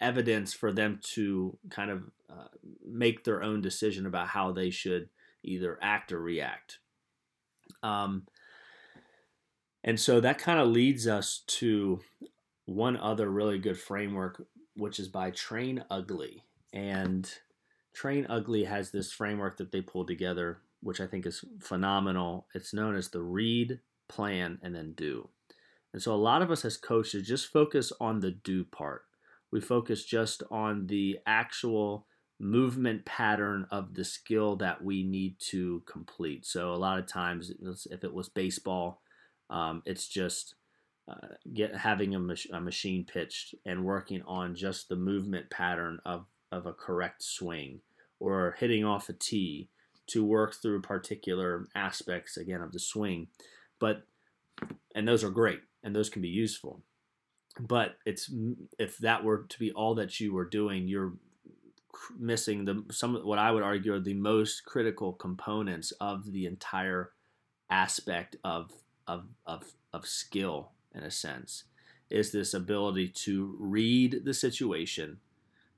evidence 0.00 0.54
for 0.54 0.72
them 0.72 1.00
to 1.14 1.58
kind 1.68 1.90
of 1.90 2.02
uh, 2.30 2.48
make 2.88 3.24
their 3.24 3.42
own 3.42 3.60
decision 3.60 4.06
about 4.06 4.28
how 4.28 4.52
they 4.52 4.70
should 4.70 5.08
either 5.44 5.78
act 5.82 6.12
or 6.12 6.20
react. 6.20 6.78
Um, 7.82 8.26
and 9.82 10.00
so 10.00 10.20
that 10.20 10.38
kind 10.38 10.58
of 10.58 10.68
leads 10.68 11.06
us 11.06 11.42
to 11.46 12.00
one 12.64 12.96
other 12.96 13.30
really 13.30 13.58
good 13.58 13.78
framework, 13.78 14.42
which 14.74 14.98
is 14.98 15.08
by 15.08 15.30
Train 15.30 15.84
Ugly. 15.90 16.42
And 16.72 17.30
Train 17.92 18.26
Ugly 18.28 18.64
has 18.64 18.90
this 18.90 19.12
framework 19.12 19.58
that 19.58 19.70
they 19.70 19.82
pulled 19.82 20.08
together, 20.08 20.58
which 20.80 21.00
I 21.00 21.06
think 21.06 21.26
is 21.26 21.44
phenomenal. 21.60 22.46
It's 22.54 22.74
known 22.74 22.96
as 22.96 23.08
the 23.08 23.22
read, 23.22 23.80
plan, 24.08 24.58
and 24.62 24.74
then 24.74 24.94
do. 24.96 25.28
And 25.92 26.02
so 26.02 26.12
a 26.12 26.16
lot 26.16 26.42
of 26.42 26.50
us 26.50 26.64
as 26.64 26.76
coaches 26.76 27.28
just 27.28 27.52
focus 27.52 27.92
on 28.00 28.20
the 28.20 28.32
do 28.32 28.64
part. 28.64 29.02
We 29.52 29.60
focus 29.60 30.04
just 30.04 30.42
on 30.50 30.88
the 30.88 31.18
actual 31.26 32.06
movement 32.38 33.04
pattern 33.04 33.66
of 33.70 33.94
the 33.94 34.04
skill 34.04 34.56
that 34.56 34.82
we 34.82 35.02
need 35.02 35.36
to 35.38 35.82
complete. 35.86 36.44
So 36.44 36.72
a 36.72 36.76
lot 36.76 36.98
of 36.98 37.06
times, 37.06 37.52
if 37.90 38.04
it 38.04 38.12
was 38.14 38.28
baseball, 38.28 39.00
um, 39.50 39.82
it's 39.86 40.08
just 40.08 40.54
uh, 41.08 41.34
get 41.52 41.76
having 41.76 42.14
a, 42.14 42.18
mach- 42.18 42.50
a, 42.52 42.60
machine 42.60 43.04
pitched 43.04 43.54
and 43.64 43.84
working 43.84 44.22
on 44.26 44.54
just 44.54 44.88
the 44.88 44.96
movement 44.96 45.50
pattern 45.50 46.00
of, 46.04 46.24
of 46.50 46.66
a 46.66 46.72
correct 46.72 47.22
swing 47.22 47.80
or 48.18 48.56
hitting 48.58 48.84
off 48.84 49.08
a 49.08 49.12
tee 49.12 49.68
to 50.06 50.24
work 50.24 50.54
through 50.54 50.80
particular 50.80 51.66
aspects 51.74 52.36
again 52.36 52.62
of 52.62 52.72
the 52.72 52.78
swing. 52.78 53.28
But 53.78 54.04
and 54.94 55.06
those 55.06 55.24
are 55.24 55.30
great 55.30 55.60
and 55.82 55.94
those 55.94 56.08
can 56.08 56.22
be 56.22 56.28
useful. 56.28 56.82
But 57.60 57.96
it's 58.04 58.32
if 58.78 58.98
that 58.98 59.24
were 59.24 59.46
to 59.48 59.58
be 59.58 59.72
all 59.72 59.94
that 59.96 60.18
you 60.18 60.32
were 60.32 60.48
doing, 60.48 60.88
you're 60.88 61.12
missing 62.18 62.64
the 62.64 62.84
some 62.90 63.14
what 63.16 63.38
I 63.38 63.50
would 63.50 63.62
argue 63.62 63.94
are 63.94 64.00
the 64.00 64.14
most 64.14 64.64
critical 64.64 65.12
components 65.12 65.92
of 66.00 66.32
the 66.32 66.46
entire 66.46 67.12
aspect 67.70 68.36
of 68.44 68.70
of 69.06 69.26
of, 69.46 69.64
of 69.92 70.06
skill 70.06 70.72
in 70.94 71.02
a 71.02 71.10
sense 71.10 71.64
is 72.10 72.30
this 72.30 72.54
ability 72.54 73.08
to 73.08 73.56
read 73.58 74.24
the 74.24 74.34
situation, 74.34 75.18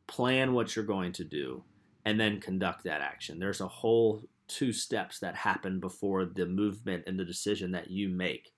plan 0.07 0.53
what 0.53 0.75
you're 0.75 0.85
going 0.85 1.13
to 1.13 1.25
do, 1.25 1.63
and 2.05 2.21
then 2.21 2.41
conduct 2.41 2.85
that 2.85 3.01
action. 3.01 3.39
There's 3.39 3.61
a 3.61 3.69
whole 3.69 4.23
two 4.49 4.73
steps 4.73 5.19
that 5.21 5.35
happen 5.35 5.81
before 5.81 6.25
the 6.25 6.47
movement 6.47 7.05
and 7.07 7.19
the 7.19 7.25
decision 7.25 7.73
that 7.73 7.91
you 7.91 8.09
make. 8.09 8.53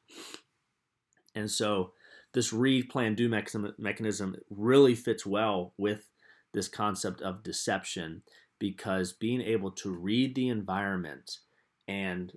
And 1.35 1.51
so 1.51 1.93
this 2.33 2.53
read, 2.53 2.89
plan, 2.89 3.15
do 3.15 3.29
mechanism 3.29 4.37
really 4.51 4.95
fits 4.95 5.25
well 5.25 5.73
with 5.79 6.09
this 6.53 6.69
concept 6.69 7.21
of 7.23 7.43
deception 7.43 8.23
because 8.59 9.13
being 9.13 9.41
able 9.41 9.71
to 9.71 9.91
read 9.91 10.35
the 10.35 10.49
environment 10.49 11.39
and 11.87 12.33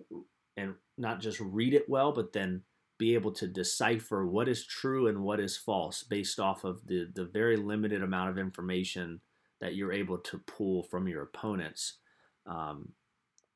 and 0.58 0.76
not 0.98 1.20
just 1.20 1.40
read 1.40 1.74
it 1.74 1.90
well, 1.90 2.12
but 2.12 2.34
then 2.34 2.62
be 2.98 3.16
able 3.16 3.32
to 3.32 3.48
decipher 3.48 4.28
what 4.28 4.48
is 4.48 4.64
true 4.64 5.08
and 5.08 5.24
what 5.24 5.40
is 5.40 5.58
false 5.58 6.04
based 6.04 6.40
off 6.40 6.64
of 6.64 6.86
the, 6.86 7.10
the 7.16 7.26
very 7.26 7.58
limited 7.58 8.04
amount 8.04 8.30
of 8.30 8.38
information 8.38 9.20
that 9.60 9.74
you're 9.74 9.92
able 9.92 10.20
to 10.20 10.38
pull 10.40 10.84
from 10.84 11.08
your 11.08 11.24
opponents 11.24 11.98
um, 12.46 12.90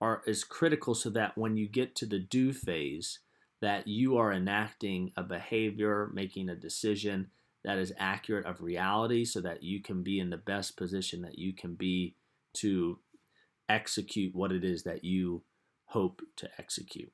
are 0.01 0.23
is 0.25 0.43
critical 0.43 0.95
so 0.95 1.11
that 1.11 1.37
when 1.37 1.57
you 1.57 1.67
get 1.69 1.95
to 1.95 2.07
the 2.07 2.17
do 2.17 2.51
phase 2.51 3.19
that 3.61 3.87
you 3.87 4.17
are 4.17 4.33
enacting 4.33 5.11
a 5.15 5.21
behavior 5.21 6.09
making 6.13 6.49
a 6.49 6.55
decision 6.55 7.27
that 7.65 7.77
is 7.77 7.93
accurate 7.97 8.45
of 8.45 8.61
reality 8.61 9.25
so 9.25 9.41
that 9.41 9.63
you 9.63 9.81
can 9.81 10.03
be 10.03 10.19
in 10.19 10.29
the 10.29 10.37
best 10.37 10.77
position 10.77 11.21
that 11.21 11.37
you 11.37 11.53
can 11.53 11.75
be 11.75 12.15
to 12.53 12.99
execute 13.67 14.33
what 14.33 14.51
it 14.51 14.63
is 14.63 14.83
that 14.83 15.03
you 15.03 15.43
hope 15.87 16.21
to 16.37 16.47
execute 16.57 17.11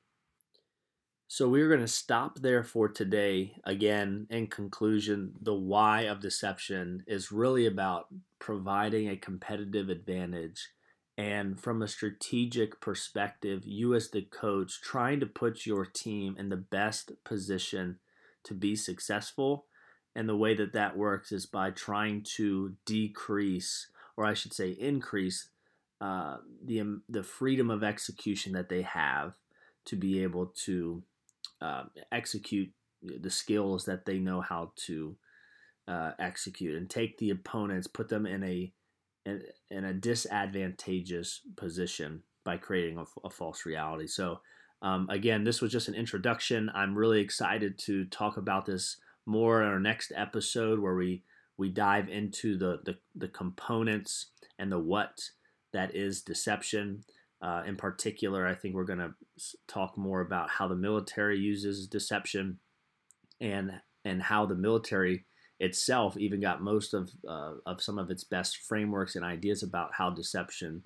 so 1.33 1.47
we're 1.47 1.69
going 1.69 1.79
to 1.79 1.87
stop 1.87 2.39
there 2.39 2.61
for 2.61 2.89
today. 2.89 3.53
Again, 3.63 4.27
in 4.29 4.47
conclusion, 4.47 5.31
the 5.41 5.53
why 5.53 6.01
of 6.01 6.19
deception 6.19 7.05
is 7.07 7.31
really 7.31 7.65
about 7.65 8.07
providing 8.37 9.07
a 9.07 9.15
competitive 9.15 9.87
advantage. 9.87 10.67
And 11.17 11.57
from 11.57 11.81
a 11.81 11.87
strategic 11.87 12.81
perspective, 12.81 13.61
you 13.63 13.95
as 13.95 14.09
the 14.09 14.23
coach 14.23 14.81
trying 14.81 15.21
to 15.21 15.25
put 15.25 15.65
your 15.65 15.85
team 15.85 16.35
in 16.37 16.49
the 16.49 16.57
best 16.57 17.13
position 17.23 17.99
to 18.43 18.53
be 18.53 18.75
successful. 18.75 19.67
And 20.15 20.27
the 20.27 20.35
way 20.35 20.53
that 20.55 20.73
that 20.73 20.97
works 20.97 21.31
is 21.31 21.45
by 21.45 21.71
trying 21.71 22.23
to 22.35 22.75
decrease, 22.85 23.87
or 24.17 24.25
I 24.25 24.33
should 24.33 24.53
say, 24.53 24.71
increase 24.71 25.49
uh, 26.01 26.37
the, 26.65 26.99
the 27.07 27.23
freedom 27.23 27.69
of 27.69 27.83
execution 27.83 28.53
that 28.53 28.69
they 28.69 28.81
have 28.81 29.33
to 29.85 29.95
be 29.95 30.21
able 30.23 30.47
to 30.65 31.03
uh, 31.61 31.83
execute 32.11 32.71
the 33.01 33.29
skills 33.29 33.85
that 33.85 34.05
they 34.05 34.19
know 34.19 34.41
how 34.41 34.71
to 34.75 35.15
uh, 35.87 36.11
execute 36.19 36.75
and 36.75 36.89
take 36.89 37.17
the 37.17 37.29
opponents, 37.29 37.87
put 37.87 38.09
them 38.09 38.25
in 38.25 38.43
a 38.43 38.73
in, 39.25 39.43
in 39.69 39.85
a 39.85 39.93
disadvantageous 39.93 41.41
position 41.55 42.23
by 42.43 42.57
creating 42.57 42.97
a, 42.97 43.05
a 43.23 43.29
false 43.29 43.65
reality. 43.65 44.07
So, 44.07 44.39
um, 44.81 45.07
again, 45.11 45.43
this 45.43 45.61
was 45.61 45.71
just 45.71 45.87
an 45.87 45.93
introduction. 45.93 46.71
I'm 46.73 46.97
really 46.97 47.21
excited 47.21 47.77
to 47.79 48.05
talk 48.05 48.37
about 48.37 48.65
this 48.65 48.97
more 49.25 49.61
in 49.61 49.67
our 49.67 49.79
next 49.79 50.11
episode 50.15 50.79
where 50.79 50.95
we 50.95 51.23
we 51.57 51.69
dive 51.69 52.09
into 52.09 52.57
the 52.57 52.79
the, 52.83 52.97
the 53.15 53.27
components 53.27 54.27
and 54.57 54.71
the 54.71 54.79
what 54.79 55.29
that 55.73 55.95
is 55.95 56.21
deception. 56.21 57.03
Uh, 57.41 57.63
in 57.65 57.75
particular, 57.75 58.45
I 58.45 58.53
think 58.53 58.75
we're 58.75 58.83
going 58.83 58.99
to 58.99 59.15
talk 59.67 59.97
more 59.97 60.21
about 60.21 60.51
how 60.51 60.67
the 60.67 60.75
military 60.75 61.39
uses 61.39 61.87
deception 61.87 62.59
and 63.39 63.81
and 64.05 64.21
how 64.21 64.45
the 64.45 64.55
military 64.55 65.25
itself 65.59 66.17
even 66.17 66.39
got 66.39 66.61
most 66.61 66.93
of 66.93 67.11
uh, 67.27 67.53
of 67.65 67.81
some 67.81 67.97
of 67.97 68.09
its 68.11 68.23
best 68.23 68.57
frameworks 68.57 69.15
and 69.15 69.25
ideas 69.25 69.63
about 69.63 69.91
how 69.93 70.09
deception 70.09 70.83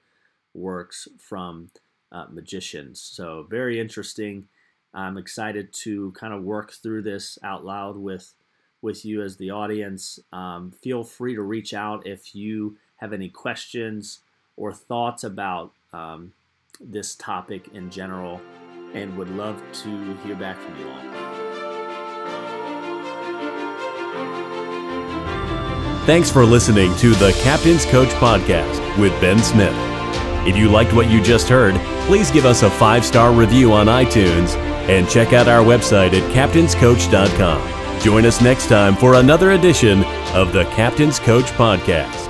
works 0.54 1.08
from 1.20 1.70
uh, 2.12 2.26
magicians. 2.32 3.02
So 3.02 3.46
very 3.50 3.80
interesting. 3.80 4.48
I'm 4.96 5.18
excited 5.18 5.74
to 5.84 6.12
kind 6.14 6.34
of 6.34 6.44
work 6.44 6.72
through 6.72 7.04
this 7.04 7.38
out 7.44 7.66
loud 7.66 7.98
with 7.98 8.34
with 8.82 9.04
you 9.04 9.22
as 9.22 9.38
the 9.38 9.52
audience. 9.52 10.20
Um, 10.32 10.72
feel 10.72 11.04
free 11.04 11.36
to 11.36 11.42
reach 11.42 11.74
out 11.74 12.08
if 12.08 12.36
you 12.36 12.78
have 12.98 13.14
any 13.14 13.30
questions 13.30 14.20
or 14.56 14.72
thoughts 14.72 15.24
about 15.24 15.74
um, 15.92 16.34
this 16.80 17.16
topic 17.16 17.68
in 17.74 17.90
general 17.90 18.40
and 18.94 19.18
would 19.18 19.30
love 19.30 19.62
to 19.74 20.14
hear 20.24 20.36
back 20.36 20.58
from 20.58 20.80
you 20.80 20.88
all. 20.88 21.02
Thanks 26.06 26.30
for 26.30 26.46
listening 26.46 26.96
to 26.98 27.16
the 27.16 27.32
Captain's 27.42 27.86
Coach 27.86 28.10
Podcast 28.10 28.98
with 29.00 29.20
Ben 29.20 29.40
Smith. 29.40 29.76
If 30.48 30.56
you 30.56 30.70
liked 30.70 30.94
what 30.94 31.10
you 31.10 31.20
just 31.20 31.50
heard, 31.50 31.74
please 32.06 32.30
give 32.30 32.46
us 32.46 32.62
a 32.62 32.70
five 32.70 33.04
star 33.04 33.32
review 33.34 33.74
on 33.74 33.88
iTunes 33.88 34.56
and 34.90 35.10
check 35.10 35.34
out 35.34 35.48
our 35.48 35.64
website 35.64 36.14
at 36.14 36.32
captainscoach.com. 36.32 38.02
Join 38.02 38.26
us 38.26 38.42
next 38.42 38.68
time 38.68 38.96
for 38.96 39.16
another 39.16 39.52
edition 39.52 40.04
of 40.34 40.52
the 40.54 40.66
Captain's 40.66 41.20
Coach 41.20 41.46
Podcast. 41.52 42.25